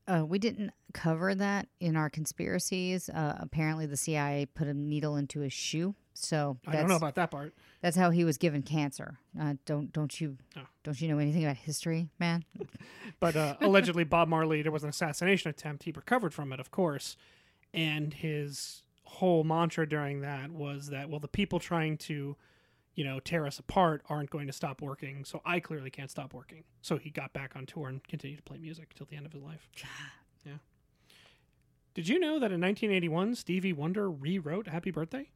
[0.07, 3.09] Uh, we didn't cover that in our conspiracies.
[3.09, 7.15] Uh, apparently, the CIA put a needle into his shoe, so I don't know about
[7.15, 7.55] that part.
[7.81, 9.19] that's how he was given cancer.
[9.41, 10.63] Uh, don't don't you Oh.
[10.83, 12.45] don't you know anything about history, man?
[13.21, 15.85] But uh, allegedly, Bob Marley, there was an assassination attempt.
[15.85, 17.17] He recovered from it, of course.
[17.73, 22.37] And his whole mantra during that was that, well, the people trying to,
[22.95, 25.25] you know, tear us apart aren't going to stop working.
[25.25, 26.65] So I clearly can't stop working.
[26.83, 29.33] So he got back on tour and continued to play music till the end of
[29.33, 29.69] his life.
[30.47, 30.53] Yeah.
[31.95, 35.31] Did you know that in 1981, Stevie Wonder rewrote Happy Birthday?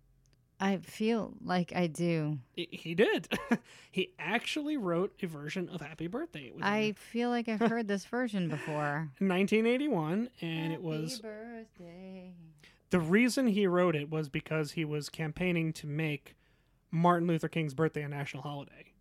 [0.61, 2.38] I feel like I do.
[2.56, 3.28] He- He did.
[3.92, 6.52] he actually wrote a version of Happy Birthday.
[6.61, 9.09] I feel like I've heard this version before.
[9.20, 11.22] 1981, and it was Happy
[11.78, 12.32] birthday.
[12.90, 16.34] the reason he wrote it was because he was campaigning to make
[16.91, 18.93] Martin Luther King's birthday a national holiday.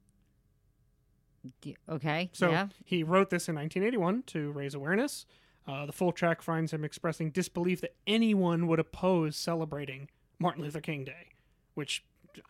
[1.89, 2.29] Okay.
[2.33, 2.67] So yeah.
[2.83, 5.25] he wrote this in 1981 to raise awareness.
[5.67, 10.09] Uh, the full track finds him expressing disbelief that anyone would oppose celebrating
[10.39, 11.33] Martin Luther King Day,
[11.73, 12.05] which,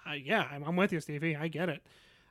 [0.08, 1.36] uh, yeah, I'm, I'm with you, Stevie.
[1.36, 1.82] I get it.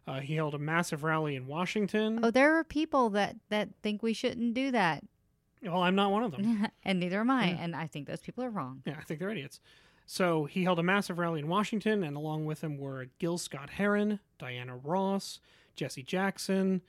[0.07, 2.21] Uh, he held a massive rally in Washington.
[2.23, 5.03] Oh, there are people that that think we shouldn't do that,
[5.63, 6.69] Well, I'm not one of them.
[6.85, 7.51] and neither am I.
[7.51, 7.57] Yeah.
[7.61, 8.83] And I think those people are wrong.
[8.87, 9.61] Yeah, I think they're idiots.
[10.07, 13.71] So he held a massive rally in Washington, and along with him were Gil Scott
[13.71, 15.41] Heron, Diana Ross,
[15.75, 16.81] Jesse Jackson,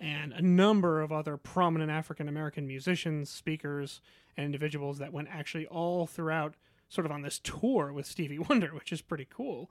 [0.00, 4.00] and a number of other prominent African American musicians, speakers,
[4.36, 6.54] and individuals that went actually all throughout,
[6.88, 9.70] sort of on this tour with Stevie Wonder, which is pretty cool.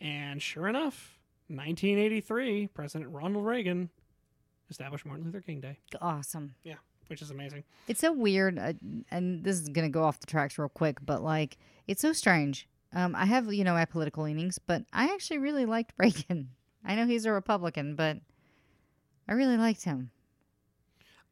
[0.00, 1.18] And sure enough,
[1.48, 3.88] 1983, President Ronald Reagan
[4.70, 6.54] established Martin Luther King Day, Awesome.
[7.08, 7.64] Which is amazing.
[7.88, 8.72] It's so weird, uh,
[9.10, 12.68] and this is gonna go off the tracks real quick, but like it's so strange.
[12.92, 16.50] Um, I have you know my political leanings, but I actually really liked Reagan.
[16.84, 18.18] I know he's a Republican, but
[19.28, 20.10] I really liked him.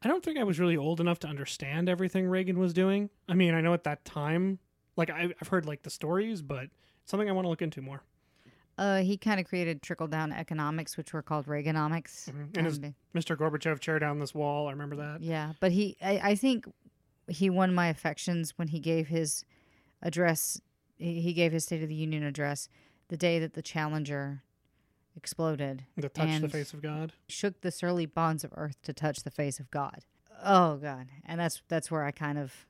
[0.01, 3.09] I don't think I was really old enough to understand everything Reagan was doing.
[3.29, 4.59] I mean, I know at that time,
[4.97, 6.67] like I- I've heard like the stories, but
[7.05, 8.03] something I want to look into more.
[8.77, 12.29] Uh, he kind of created trickle down economics, which were called Reaganomics.
[12.29, 12.57] Mhm.
[12.57, 13.35] And his Um, Mr.
[13.37, 14.67] Gorbachev chair down this wall.
[14.67, 15.21] I remember that.
[15.21, 16.65] Yeah, but he, I, I think
[17.27, 19.45] he won my affections when he gave his
[20.01, 20.59] address.
[20.97, 22.67] He he gave his State of the Union address
[23.09, 24.41] the day that the Challenger
[25.15, 27.13] exploded, The touch the face of God.
[27.27, 29.99] shook the surly bonds of earth to touch the face of God.
[30.43, 32.65] Oh God, and that's that's where I kind of,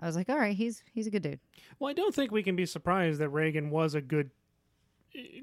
[0.00, 1.40] I was like, all right, he's he's a good dude.
[1.78, 4.30] Well, I don't think we can be surprised that Reagan was a good,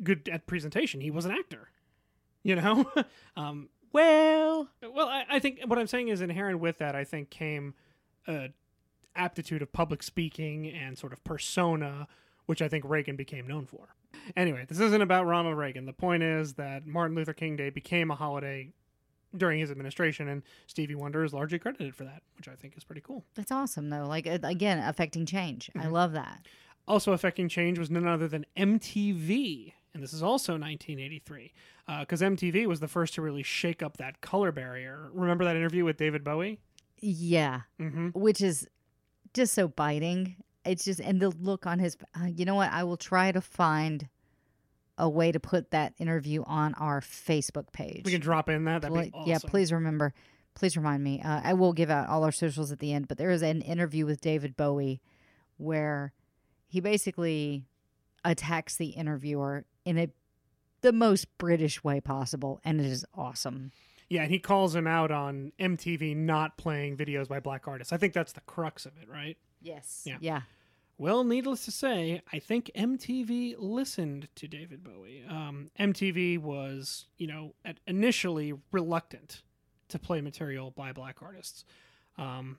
[0.04, 1.02] good at presentation.
[1.02, 1.70] He was an actor.
[2.44, 2.92] You know.
[3.38, 6.96] um, Well, Well, I, I think what I'm saying is inherent with that.
[6.96, 7.74] I think came
[8.28, 8.50] a
[9.16, 12.08] aptitude of public speaking and sort of persona,
[12.48, 13.96] which I think Reagan became known for.
[14.36, 15.86] Anyway, this isn't about Ronald Reagan.
[15.86, 18.70] The point is that Martin Luther King Day became a holiday
[19.36, 22.84] during his administration, and Stevie Wonder is largely credited for that, which I think is
[22.84, 23.24] pretty cool.
[23.36, 24.06] That's awesome, though.
[24.08, 25.70] Like uh, again, affecting change.
[25.76, 25.92] I Mm-hmm.
[25.92, 26.48] love that.
[26.88, 31.54] Also affecting change was none other than MTV, and this is also 1983,
[32.02, 35.10] because MTV was the first to really shake up that color barrier.
[35.14, 36.60] Remember that interview with David Bowie?
[37.00, 38.10] Yeah, Mm-hmm.
[38.10, 38.68] which is
[39.34, 40.36] just so biting.
[40.66, 41.98] It's just and the look on his.
[42.20, 42.72] Uh, you know what?
[42.72, 44.08] I will try to find
[44.98, 48.04] a way to put that interview on our Facebook page.
[48.06, 48.82] We can drop in that.
[48.84, 49.30] That'd Pl- be awesome.
[49.30, 50.14] Yeah, please remember.
[50.56, 51.20] Please remind me.
[51.22, 53.62] Uh, I will give out all our socials at the end, but there is an
[53.62, 55.02] interview with David Bowie
[55.58, 56.14] where
[56.74, 57.68] he basically
[58.26, 60.08] attacks the interviewer in a
[60.82, 63.72] the most British way possible, and it is awesome.
[64.10, 67.94] Yeah, and he calls him out on MTV not playing videos by black artists.
[67.94, 69.38] I think that's the crux of it, right?
[69.62, 70.02] Yes.
[70.04, 70.18] Yeah.
[70.20, 70.42] Yeah.
[70.98, 75.24] Well, needless to say, I think MTV listened to David Bowie.
[75.30, 79.44] Um, MTV was, you know, at initially reluctant
[79.90, 81.66] to play material by black artists.
[82.18, 82.58] Um,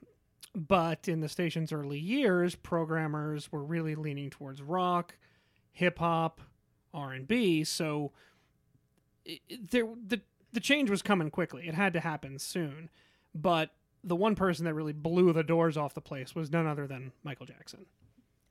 [0.53, 5.15] but in the station's early years, programmers were really leaning towards rock,
[5.71, 6.41] hip hop,
[6.93, 7.63] R and B.
[7.63, 8.11] So
[9.71, 10.21] there, the
[10.53, 11.67] the change was coming quickly.
[11.67, 12.89] It had to happen soon.
[13.33, 13.71] But
[14.03, 17.11] the one person that really blew the doors off the place was none other than
[17.23, 17.85] Michael Jackson.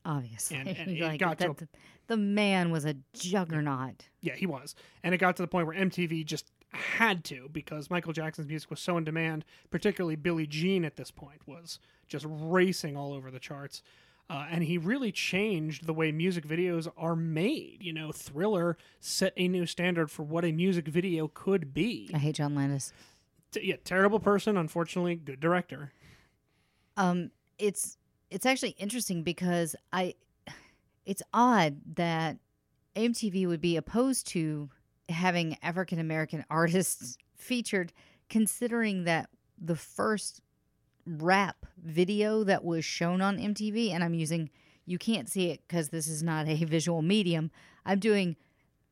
[0.05, 0.57] Obviously.
[0.57, 1.67] And- and Like, got to that- the,
[2.07, 4.05] the man was a juggernaut.
[4.21, 4.75] Yeah, he was.
[5.03, 8.69] And it got to the point where MTV just had to because Michael Jackson's music
[8.69, 13.31] was so in demand, particularly Billie Jean at this point was just racing all over
[13.31, 13.81] the charts.
[14.27, 17.77] Uh, and he really changed the way music videos are made.
[17.81, 22.09] You know, Thriller set a new standard for what a music video could be.
[22.13, 22.91] I hate John Landis.
[23.51, 25.91] T- yeah, terrible person, unfortunately, good director.
[26.97, 27.97] Um, it's
[28.31, 30.15] it's actually interesting because I,
[31.05, 32.37] it's odd that
[32.95, 34.69] MTV would be opposed to
[35.09, 37.93] having African American artists featured,
[38.29, 39.29] considering that
[39.59, 40.41] the first
[41.05, 44.49] rap video that was shown on MTV, and I'm using
[44.85, 47.51] you can't see it because this is not a visual medium.
[47.85, 48.35] I'm doing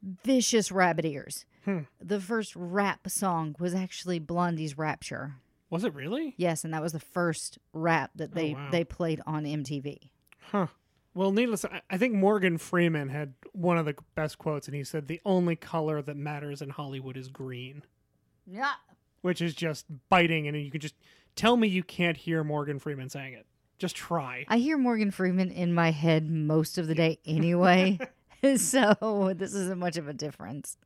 [0.01, 1.45] vicious rabbit ears.
[1.66, 1.80] Hmm.
[2.01, 5.36] The first rap song was actually Blondie's Rapture.
[5.70, 6.36] Was it really?
[6.38, 8.70] Yes, and that was the first rap that they wow.
[8.72, 10.09] they played on MTV.
[10.51, 10.68] Huh.
[11.16, 15.07] Well, needless, I- think Morgan Freeman had one of the best quotes, and he said,
[15.07, 17.84] The only color that matters in Hollywood is green.
[18.45, 18.74] Yeah.
[19.22, 20.95] which is just biting, and you can just
[21.36, 23.45] tell me you can't hear Morgan Freeman saying it.
[23.78, 24.43] Just try.
[24.49, 27.99] I hear Morgan Freeman in my head most of the day anyway.
[28.57, 30.78] so this isn't much of a difference.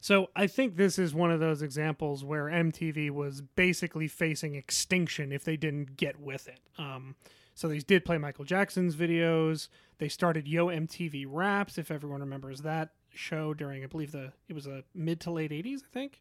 [0.00, 5.32] So I think this is one of those examples where MTV was basically facing extinction
[5.32, 6.60] if they didn't get with it.
[6.78, 7.16] Um,
[7.56, 9.66] so they did play Michael Jackson's videos.
[9.98, 14.52] They started Yo MTV Raps, if everyone remembers that show during, I believe the it
[14.54, 16.20] was a mid to late '80s, I think.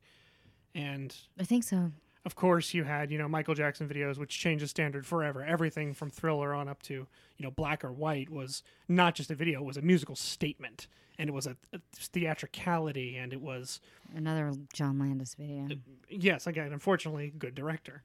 [0.74, 1.92] And I think so.
[2.26, 5.94] of course you had you know michael jackson videos which changed the standard forever everything
[5.94, 6.94] from thriller on up to
[7.38, 10.88] you know black or white was not just a video it was a musical statement
[11.20, 13.80] and it was a, a theatricality and it was
[14.16, 15.78] Another John Landis video.
[16.10, 18.04] yes again unfortunately good director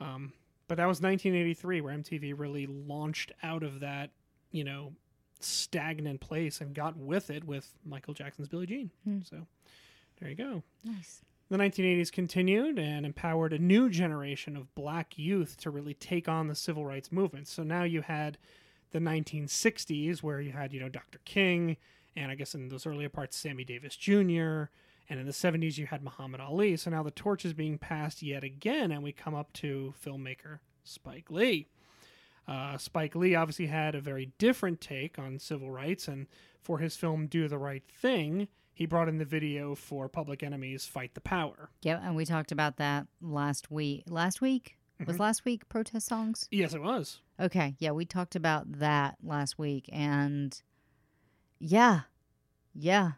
[0.00, 0.32] um,
[0.68, 4.10] but that was 1983 where mtv really launched out of that
[4.52, 4.92] you know
[5.40, 9.20] stagnant place and got with it with michael jackson's billie jean Hmm.
[9.22, 9.46] so
[10.20, 11.22] there you go Nice.
[11.48, 16.48] the 1980s continued and empowered a new generation of black youth to really take on
[16.48, 17.46] the civil rights movement.
[17.48, 18.36] So now you had
[18.90, 21.20] the 1960s, where you had, you know, Dr.
[21.24, 21.76] King,
[22.16, 24.64] and I guess in those earlier parts, Sammy Davis Jr.,
[25.08, 26.76] and in the 70s, you had Muhammad Ali.
[26.76, 30.58] So now the torch is being passed yet again, and we come up to filmmaker
[30.84, 31.68] Spike Lee.
[32.46, 36.26] Uh, Spike Lee obviously had a very different take on civil rights, and
[36.62, 40.86] for his film Do the Right Thing, he brought in the video for Public Enemy's
[40.86, 41.70] Fight the Power.
[41.82, 44.04] Yeah, and we talked about that last week.
[44.08, 44.76] Last week?
[45.06, 46.48] Was last week protest songs?
[46.50, 47.20] Yes, it was.
[47.38, 50.60] Okay, yeah, we talked about that last week and
[51.60, 52.00] yeah.
[52.74, 53.12] Yeah.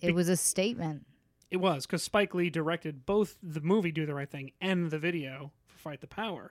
[0.00, 1.06] Be- It was a statement.
[1.52, 4.98] It was because Spike Lee directed both the movie Do the Right Thing and the
[4.98, 6.50] video for Fight the Power.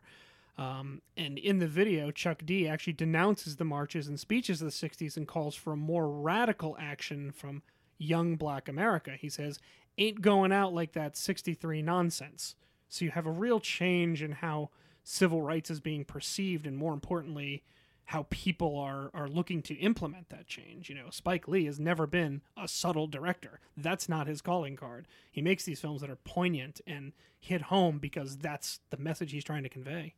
[0.59, 4.87] Um, and in the video, Chuck D actually denounces the marches and speeches of the
[4.87, 7.63] 60s and calls for a more radical action from
[7.97, 9.13] young black America.
[9.19, 9.57] He says,
[9.97, 12.53] ain't going out like that 63 nonsense.
[12.87, 14.69] So you have a real change in how
[15.03, 17.63] civil rights is being perceived, and more importantly,
[18.11, 20.89] how people are are looking to implement that change.
[20.89, 23.61] You know, Spike Lee has never been a subtle director.
[23.77, 25.07] That's not his calling card.
[25.31, 29.45] He makes these films that are poignant and hit home because that's the message he's
[29.45, 30.15] trying to convey.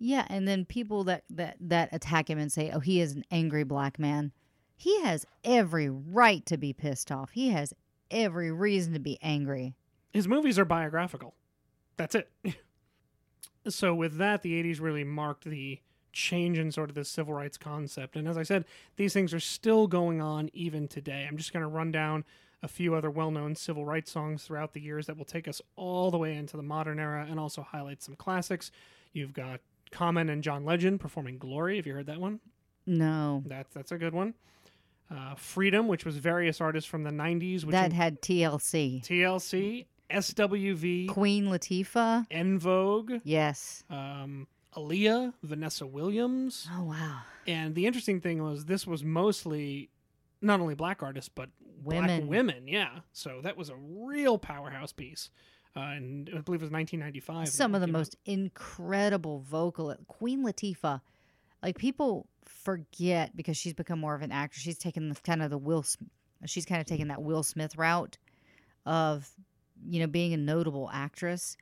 [0.00, 3.24] Yeah, and then people that that that attack him and say, "Oh, he is an
[3.30, 4.32] angry black man."
[4.76, 7.30] He has every right to be pissed off.
[7.30, 7.72] He has
[8.10, 9.76] every reason to be angry.
[10.12, 11.36] His movies are biographical.
[11.96, 12.28] that's it.
[13.68, 15.80] so with that, the 80s really marked the
[16.12, 18.16] change in sort of the civil rights concept.
[18.16, 18.64] And as I said,
[18.96, 21.26] these things are still going on even today.
[21.28, 22.24] I'm just going to run down
[22.62, 26.10] a few other well-known civil rights songs throughout the years that will take us all
[26.10, 28.70] the way into the modern era and also highlight some classics.
[29.12, 32.40] You've got Common and John Legend performing "Glory." Have you heard that one?
[32.86, 34.34] No, That's that's a good one.
[35.10, 39.02] Uh, Freedom, which was various artists from the '90s, which that in- had TLC.
[39.02, 42.26] TLC, SWV, Queen Latifah.
[42.30, 43.82] En Vogue, Yes.
[43.90, 44.46] um,
[44.76, 46.68] Aaliyah, Vanessa Williams.
[46.72, 47.20] Oh wow.
[47.46, 49.90] And the interesting thing was this was mostly
[50.40, 51.48] not only black artists but
[51.82, 52.26] black Women.
[52.28, 52.68] women.
[52.68, 55.30] Yeah, so that was a real powerhouse piece.
[55.76, 57.48] Uh, and I believe it was 1995.
[57.48, 57.98] Some of the came out.
[57.98, 61.00] most incredible vocal Queen Latifah.
[61.62, 64.62] Like people forget because she's become more of an actress.
[64.62, 65.84] She's taken the kind of the Will.
[66.46, 68.18] She's kind of taken that Will Smith route
[68.86, 69.28] of,
[69.86, 71.56] you know, being a notable actress.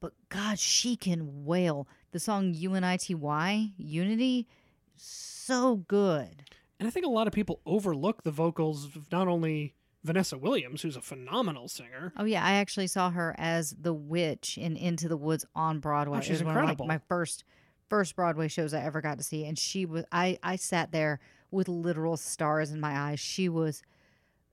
[0.00, 1.88] But God, she can wail.
[2.14, 4.46] The song "UNITY" Unity,
[4.94, 6.44] so good.
[6.78, 10.82] And I think a lot of people overlook the vocals of not only Vanessa Williams,
[10.82, 12.12] who's a phenomenal singer.
[12.16, 16.18] Oh yeah, I actually saw her as the witch in Into the Woods on Broadway.
[16.18, 16.86] Oh, It she's was one of, incredible.
[16.86, 17.42] my first
[17.90, 20.04] first Broadway shows I ever got to see, and she was.
[20.12, 21.18] I I sat there
[21.50, 23.18] with literal stars in my eyes.
[23.18, 23.82] She was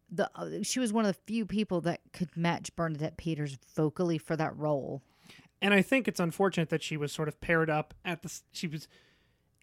[0.09, 4.17] the uh, she was one of the few people that could match Bernadette Peters vocally
[4.17, 5.03] for that role.
[5.61, 8.33] And I think it's unfortunate that she was sort of paired up at the.
[8.51, 8.87] She was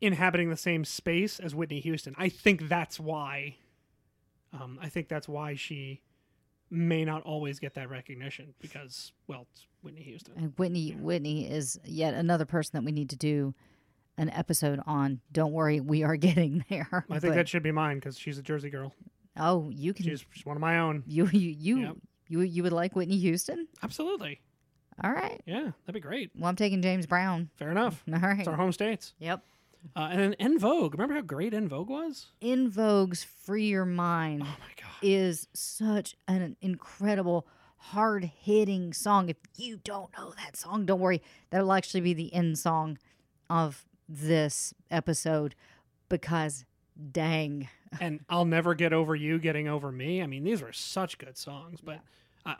[0.00, 2.14] inhabiting the same space as Whitney Houston.
[2.16, 3.56] I think that's why.
[4.52, 6.00] Um, I think that's why she
[6.70, 10.34] may not always get that recognition because, well, it's Whitney Houston.
[10.36, 13.54] And Whitney Whitney is yet another person that we need to do
[14.16, 15.20] an episode on.
[15.32, 17.04] Don't worry, we are getting there.
[17.10, 18.94] I think But- that should be mine because she's a Jersey girl.
[19.36, 21.02] oh, you can She's, she's one of my own.
[21.06, 21.96] you you you, Yep.
[22.28, 23.66] you you would like Whitney Houston?
[23.82, 24.40] Absolutely.
[25.04, 25.40] All right.
[25.46, 26.30] Yeah, that'd be great.
[26.36, 27.50] Well, I'm taking James Brown.
[27.56, 28.02] Fair enough.
[28.12, 28.38] All right.
[28.40, 29.14] It's our home states.
[29.18, 29.42] Yep.
[29.94, 30.94] Uh, and then En Vogue.
[30.94, 32.26] Remember how great En Vogue was?
[32.42, 34.90] En Vogue's Free Your Mind Oh my god.
[35.02, 37.46] is such an incredible,
[37.76, 39.28] hard hitting song.
[39.28, 41.22] If you don't know that song, don't worry.
[41.50, 42.98] That'll actually be the end song
[43.48, 45.54] of this episode
[46.08, 46.64] because
[47.12, 47.68] dang.
[48.00, 50.20] and I'll never get over you getting over me.
[50.22, 52.00] I mean, these were such good songs, but I,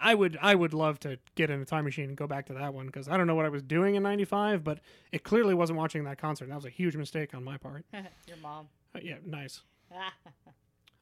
[0.01, 2.55] I would I would love to get in a time machine and go back to
[2.55, 4.81] that one because I don't know what I was doing in '95, but
[5.13, 6.49] it clearly wasn't watching that concert.
[6.49, 7.85] That was a huge mistake on my part.
[7.93, 8.69] Your mom.
[8.95, 9.63] Uh, yeah, nice.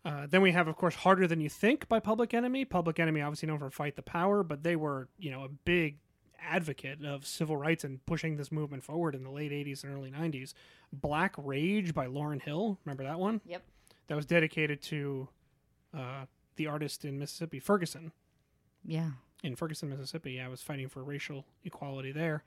[0.04, 2.64] Uh, then we have, of course, "Harder Than You Think" by Public Enemy.
[2.66, 5.98] Public Enemy, obviously known for "Fight the Power," but they were, you know, a big
[6.40, 10.12] advocate of civil rights and pushing this movement forward in the late '80s and early
[10.12, 10.54] '90s.
[10.92, 12.78] "Black Rage" by Lauryn Hill.
[12.84, 13.40] Remember that one?
[13.46, 13.64] Yep.
[14.06, 15.28] That was dedicated to
[15.92, 18.12] uh, the artist in Mississippi, Ferguson.
[18.86, 19.10] Yeah.
[19.42, 22.42] In Ferguson, Mississippi, yeah, I was fighting for racial equality there.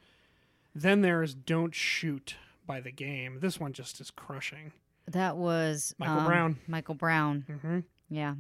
[0.74, 2.36] Then there's "Don't Shoot"
[2.66, 3.40] by The Game.
[3.40, 4.72] This one just is crushing.
[5.08, 6.58] That was Michael um, Brown.
[6.68, 7.46] Michael Brown.
[7.62, 7.80] hmm
[8.10, 8.36] Yeah.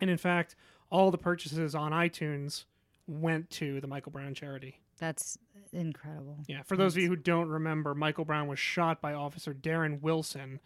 [0.00, 0.56] And in fact,
[0.90, 2.64] all the purchases on iTunes
[3.06, 4.80] went to the Michael Brown charity.
[4.98, 5.38] That's
[5.72, 6.38] incredible.
[6.46, 10.00] Yeah, for those of you who don't remember, Michael Brown was shot by Officer Darren
[10.00, 10.60] Wilson,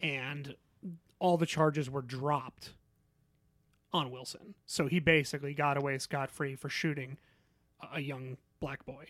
[0.00, 0.54] and
[1.18, 2.70] all the charges were dropped
[3.92, 4.54] on Wilson.
[4.66, 7.18] So he basically got away scot free for shooting
[7.94, 9.06] a- young black boy.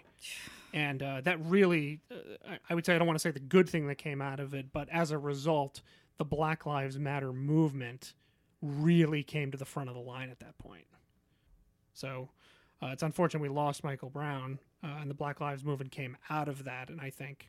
[0.72, 2.14] And uh, that really, uh,
[2.49, 4.41] I- I would say, I don't want to say the good thing that came out
[4.41, 5.83] of it, but as a result,
[6.18, 8.14] the Black Lives Matter movement
[8.61, 10.87] really came to the front of the line at that point.
[11.95, 12.30] So
[12.83, 16.49] uh, it's unfortunate we lost Michael Brown, uh, and the Black Lives Movement came out
[16.49, 16.88] of that.
[16.88, 17.49] And I think,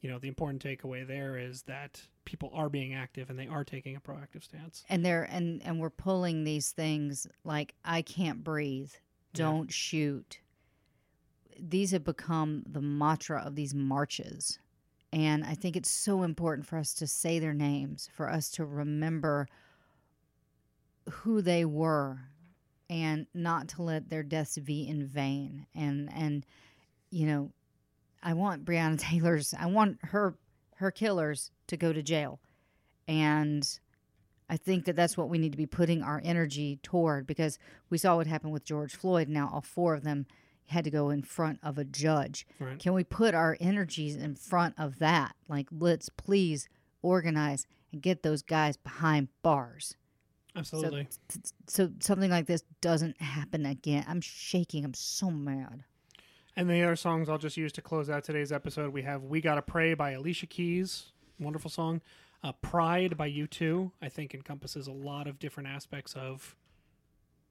[0.00, 3.64] you know, the important takeaway there is that people are being active and they are
[3.64, 4.84] taking a proactive stance.
[4.88, 8.92] and they're and and we're pulling these things like i can't breathe.
[9.34, 10.40] Don't shoot.
[11.58, 14.58] These have become the mantra of these marches.
[15.12, 18.64] And i think it's so important for us to say their names for us to
[18.64, 19.48] remember
[21.10, 22.20] who they were
[22.90, 25.66] and not to let their deaths be in vain.
[25.74, 26.46] And and
[27.10, 27.52] you know
[28.22, 30.36] i want breonna taylor's i want her
[30.76, 32.40] her killers to go to jail
[33.06, 33.80] and
[34.50, 37.58] I think that that's what we need to be putting our energy toward because
[37.90, 39.28] we saw what happened with George Floyd.
[39.28, 40.26] Now, all four of them
[40.66, 42.46] had to go in front of a judge.
[42.58, 42.78] Right.
[42.78, 45.34] Can we put our energies in front of that?
[45.48, 46.68] Like, let's please
[47.02, 49.96] organize and get those guys behind bars.
[50.56, 51.08] Absolutely.
[51.28, 54.04] So, so something like this doesn't happen again.
[54.08, 54.84] I'm shaking.
[54.84, 55.84] I'm so mad.
[56.58, 59.40] And the other songs I'll just use to close out today's episode, we have "We
[59.40, 62.00] Gotta Pray" by Alicia Keys, wonderful song.
[62.42, 66.56] Uh, "Pride" by U2, I think encompasses a lot of different aspects of,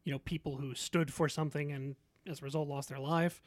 [0.03, 1.95] you know, people who stood for something and
[2.27, 3.41] as a result lost their life.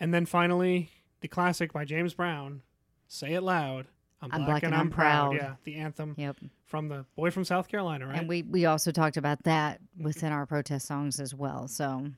[0.00, 2.62] And then finally, the classic by James Brown,
[3.06, 3.86] "Say It Loud."
[4.20, 5.36] I'm, black and I'm proud.
[5.36, 6.38] Yeah, the anthem Yep.
[6.64, 8.18] from the boy from South Carolina, right?
[8.18, 11.68] And we we also talked about that within our protest songs as well.
[11.68, 12.10] So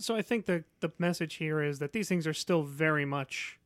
[0.00, 3.58] so I think the the message here is that these things are still very much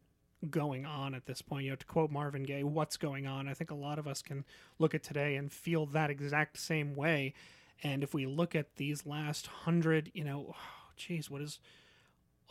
[0.50, 1.64] going on at this point.
[1.64, 4.20] You know, to quote Marvin Gaye, "What's going on?" I think a lot of us
[4.22, 4.44] can
[4.78, 7.34] look at today and feel that exact same way.
[7.82, 10.56] And if we look at these last hundred, you know, oh,
[10.96, 11.60] geez, what is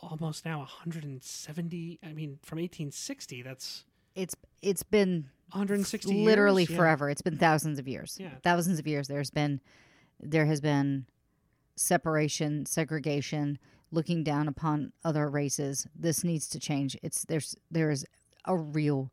[0.00, 1.98] almost now 170?
[2.02, 3.84] I mean, from 1860, that's
[4.14, 6.70] it's it's been 160 literally years?
[6.70, 6.76] Yeah.
[6.76, 7.10] forever.
[7.10, 8.16] It's been thousands of years.
[8.18, 8.30] Yeah.
[8.42, 9.08] Thousands of years.
[9.08, 9.60] There's been
[10.20, 11.06] there has been
[11.76, 13.58] separation, segregation,
[13.94, 15.86] looking down upon other races.
[15.94, 16.96] This needs to change.
[17.02, 18.04] It's there's there's
[18.44, 19.10] a real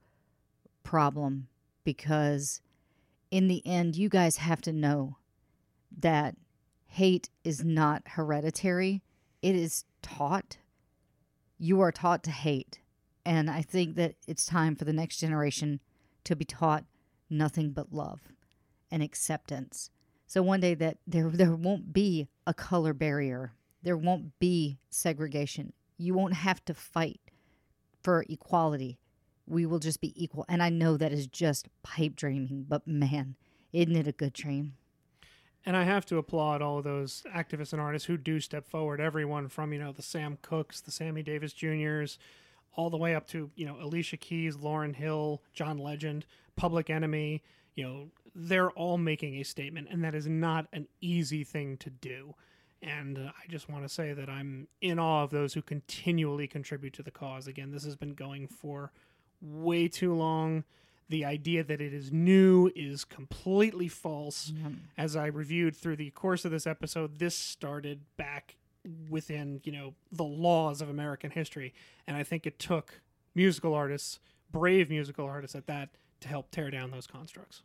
[0.84, 1.48] problem
[1.84, 2.62] because
[3.30, 5.18] in the end you guys have to know
[6.00, 6.36] that
[6.88, 9.02] hate is not hereditary.
[9.42, 10.58] It is taught.
[11.58, 12.80] You are taught to hate.
[13.26, 15.80] And I think that it's time for the next generation
[16.24, 16.86] to be taught
[17.30, 18.20] nothing but love
[18.90, 19.90] and acceptance.
[20.28, 23.54] So one day that there there won't be a color barrier.
[23.84, 25.74] There won't be segregation.
[25.98, 27.20] You won't have to fight
[28.04, 28.98] for equality.
[29.48, 30.46] We will just be equal.
[30.48, 33.36] And I know that is just pipe dreaming, but man,
[33.74, 34.74] isn't it a good dream?
[35.66, 39.00] And I have to applaud all those activists and artists who do step forward.
[39.00, 42.18] Everyone from, you know, the Sam Cookes, the Sammy Davis Juniors,
[42.74, 46.26] all the way up to, you know, Alicia Keys, Lauryn Hill, John Legend,
[46.56, 47.44] Public Enemy.
[47.76, 51.90] You know, they're all making a statement, and that is not an easy thing to
[51.90, 52.34] do.
[52.82, 56.48] And uh, I just want to say that I'm in awe of those who continually
[56.48, 57.48] contribute to the cause.
[57.48, 58.92] Again, this has been going for
[59.42, 60.64] way too long.
[61.10, 64.52] The idea that it is new is completely false.
[64.98, 68.56] As I reviewed through the course of this episode, this started back
[69.10, 71.74] within, you know, the laws of American history.
[72.08, 73.02] And I think it took
[73.36, 74.20] musical artists,
[74.52, 75.90] brave musical artists at that,
[76.22, 77.62] to help tear down those constructs.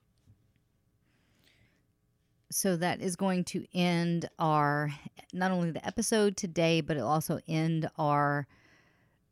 [2.51, 4.93] So that is going to end our
[5.33, 8.47] not only the episode today, but it'll also end our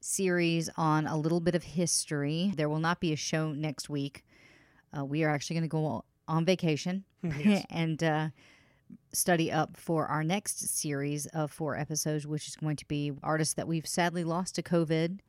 [0.00, 2.52] series on a little bit of history.
[2.56, 4.24] There will not be a show next week.
[4.96, 7.64] Uh, we are actually going to go on vacation Yes.
[7.70, 8.28] and uh,
[9.12, 13.54] study up for our next series of four episodes, which is going to be artists
[13.54, 15.20] that we've sadly lost to COVID,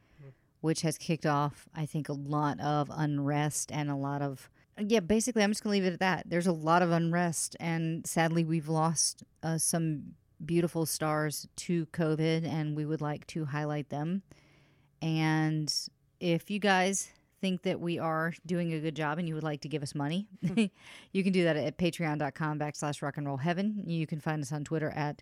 [0.62, 4.50] which has kicked off, I think, a lot of unrest and a lot of.
[4.78, 6.30] Yeah, basically, I'm just going to leave it at that.
[6.30, 12.46] There's a lot of unrest, and sadly, we've lost uh, some beautiful stars to COVID,
[12.46, 14.22] and we would like to highlight them.
[15.02, 15.74] And
[16.20, 17.10] if you guys
[17.42, 19.94] think that we are doing a good job and you would like to give us
[19.94, 20.28] money,
[21.12, 23.84] you can do that at patreon.com backslash rock and roll heaven.
[23.86, 25.22] You can find us on Twitter at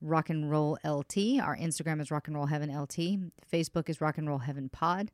[0.00, 1.40] rock and roll LT.
[1.42, 3.18] Our Instagram is rock and roll heaven LT.
[3.52, 5.10] Facebook is rock and roll heaven pod.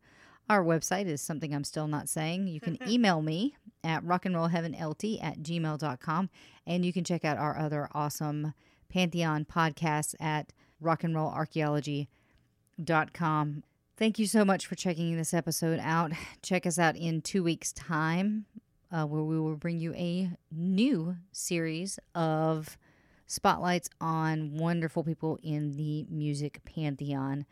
[0.49, 2.49] Our website is something I'm still not saying.
[2.49, 6.31] You can email me at rock and roll heaven LT at gmail.com.
[6.67, 8.55] And you can check out our other awesome
[8.89, 13.63] Pantheon podcasts at rock and roll archaeology.com.
[13.97, 16.13] Thank you so much for checking this episode out.
[16.43, 18.47] Check us out in two weeks' time,
[18.91, 22.79] uh, where we will bring you a new series of
[23.27, 27.45] spotlights on wonderful people in the music pantheon.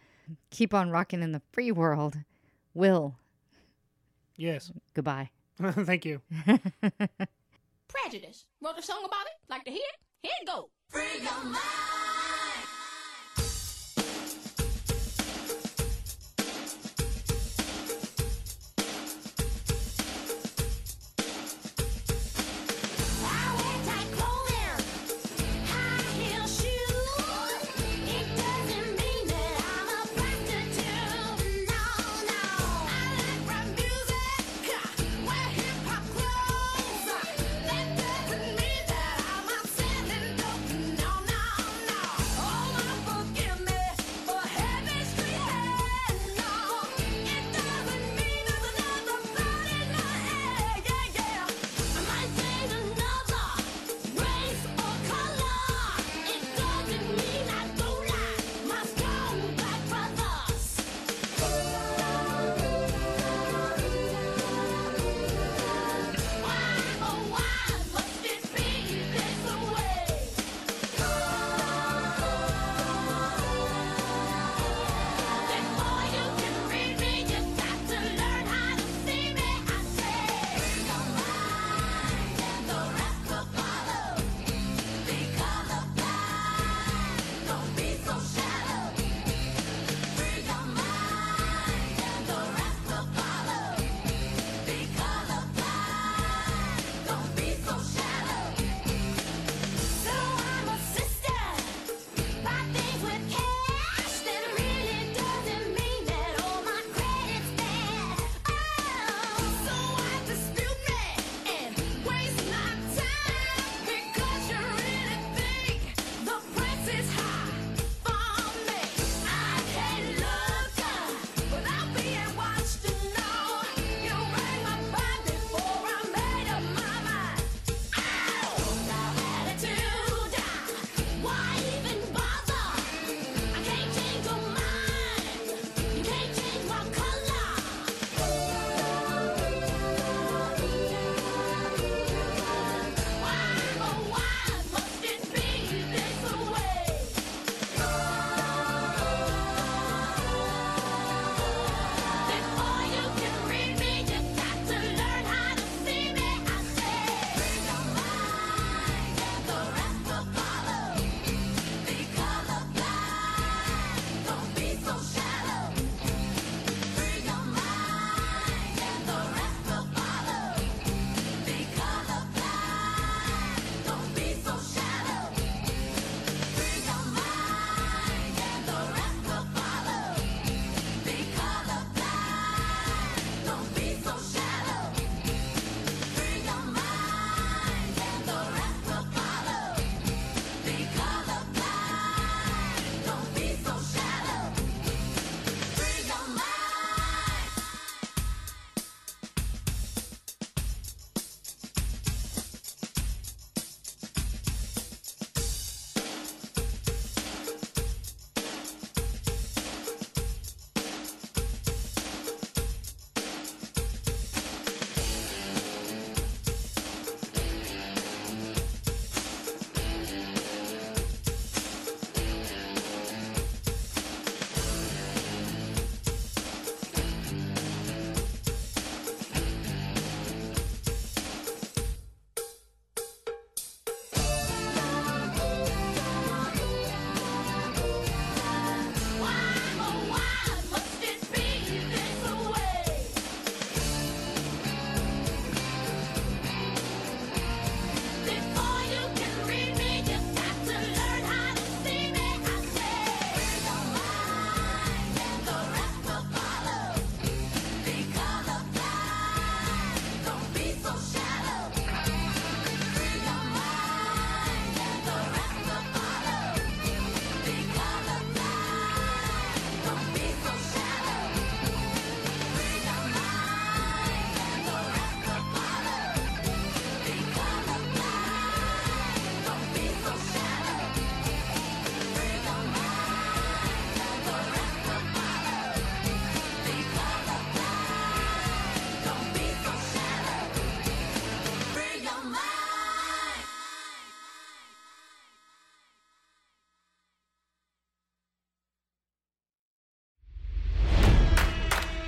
[0.51, 2.19] Keep on rocking in the free world.
[2.75, 3.17] Will,
[4.37, 4.71] Yes.
[4.95, 5.31] goodbye.
[5.85, 6.21] Thank you.
[7.89, 8.47] Prejudice.
[8.63, 9.33] Wrote a song about it.
[9.49, 9.97] Like to hear it?
[10.23, 10.71] Here it go.
[10.89, 12.48] Free your mind.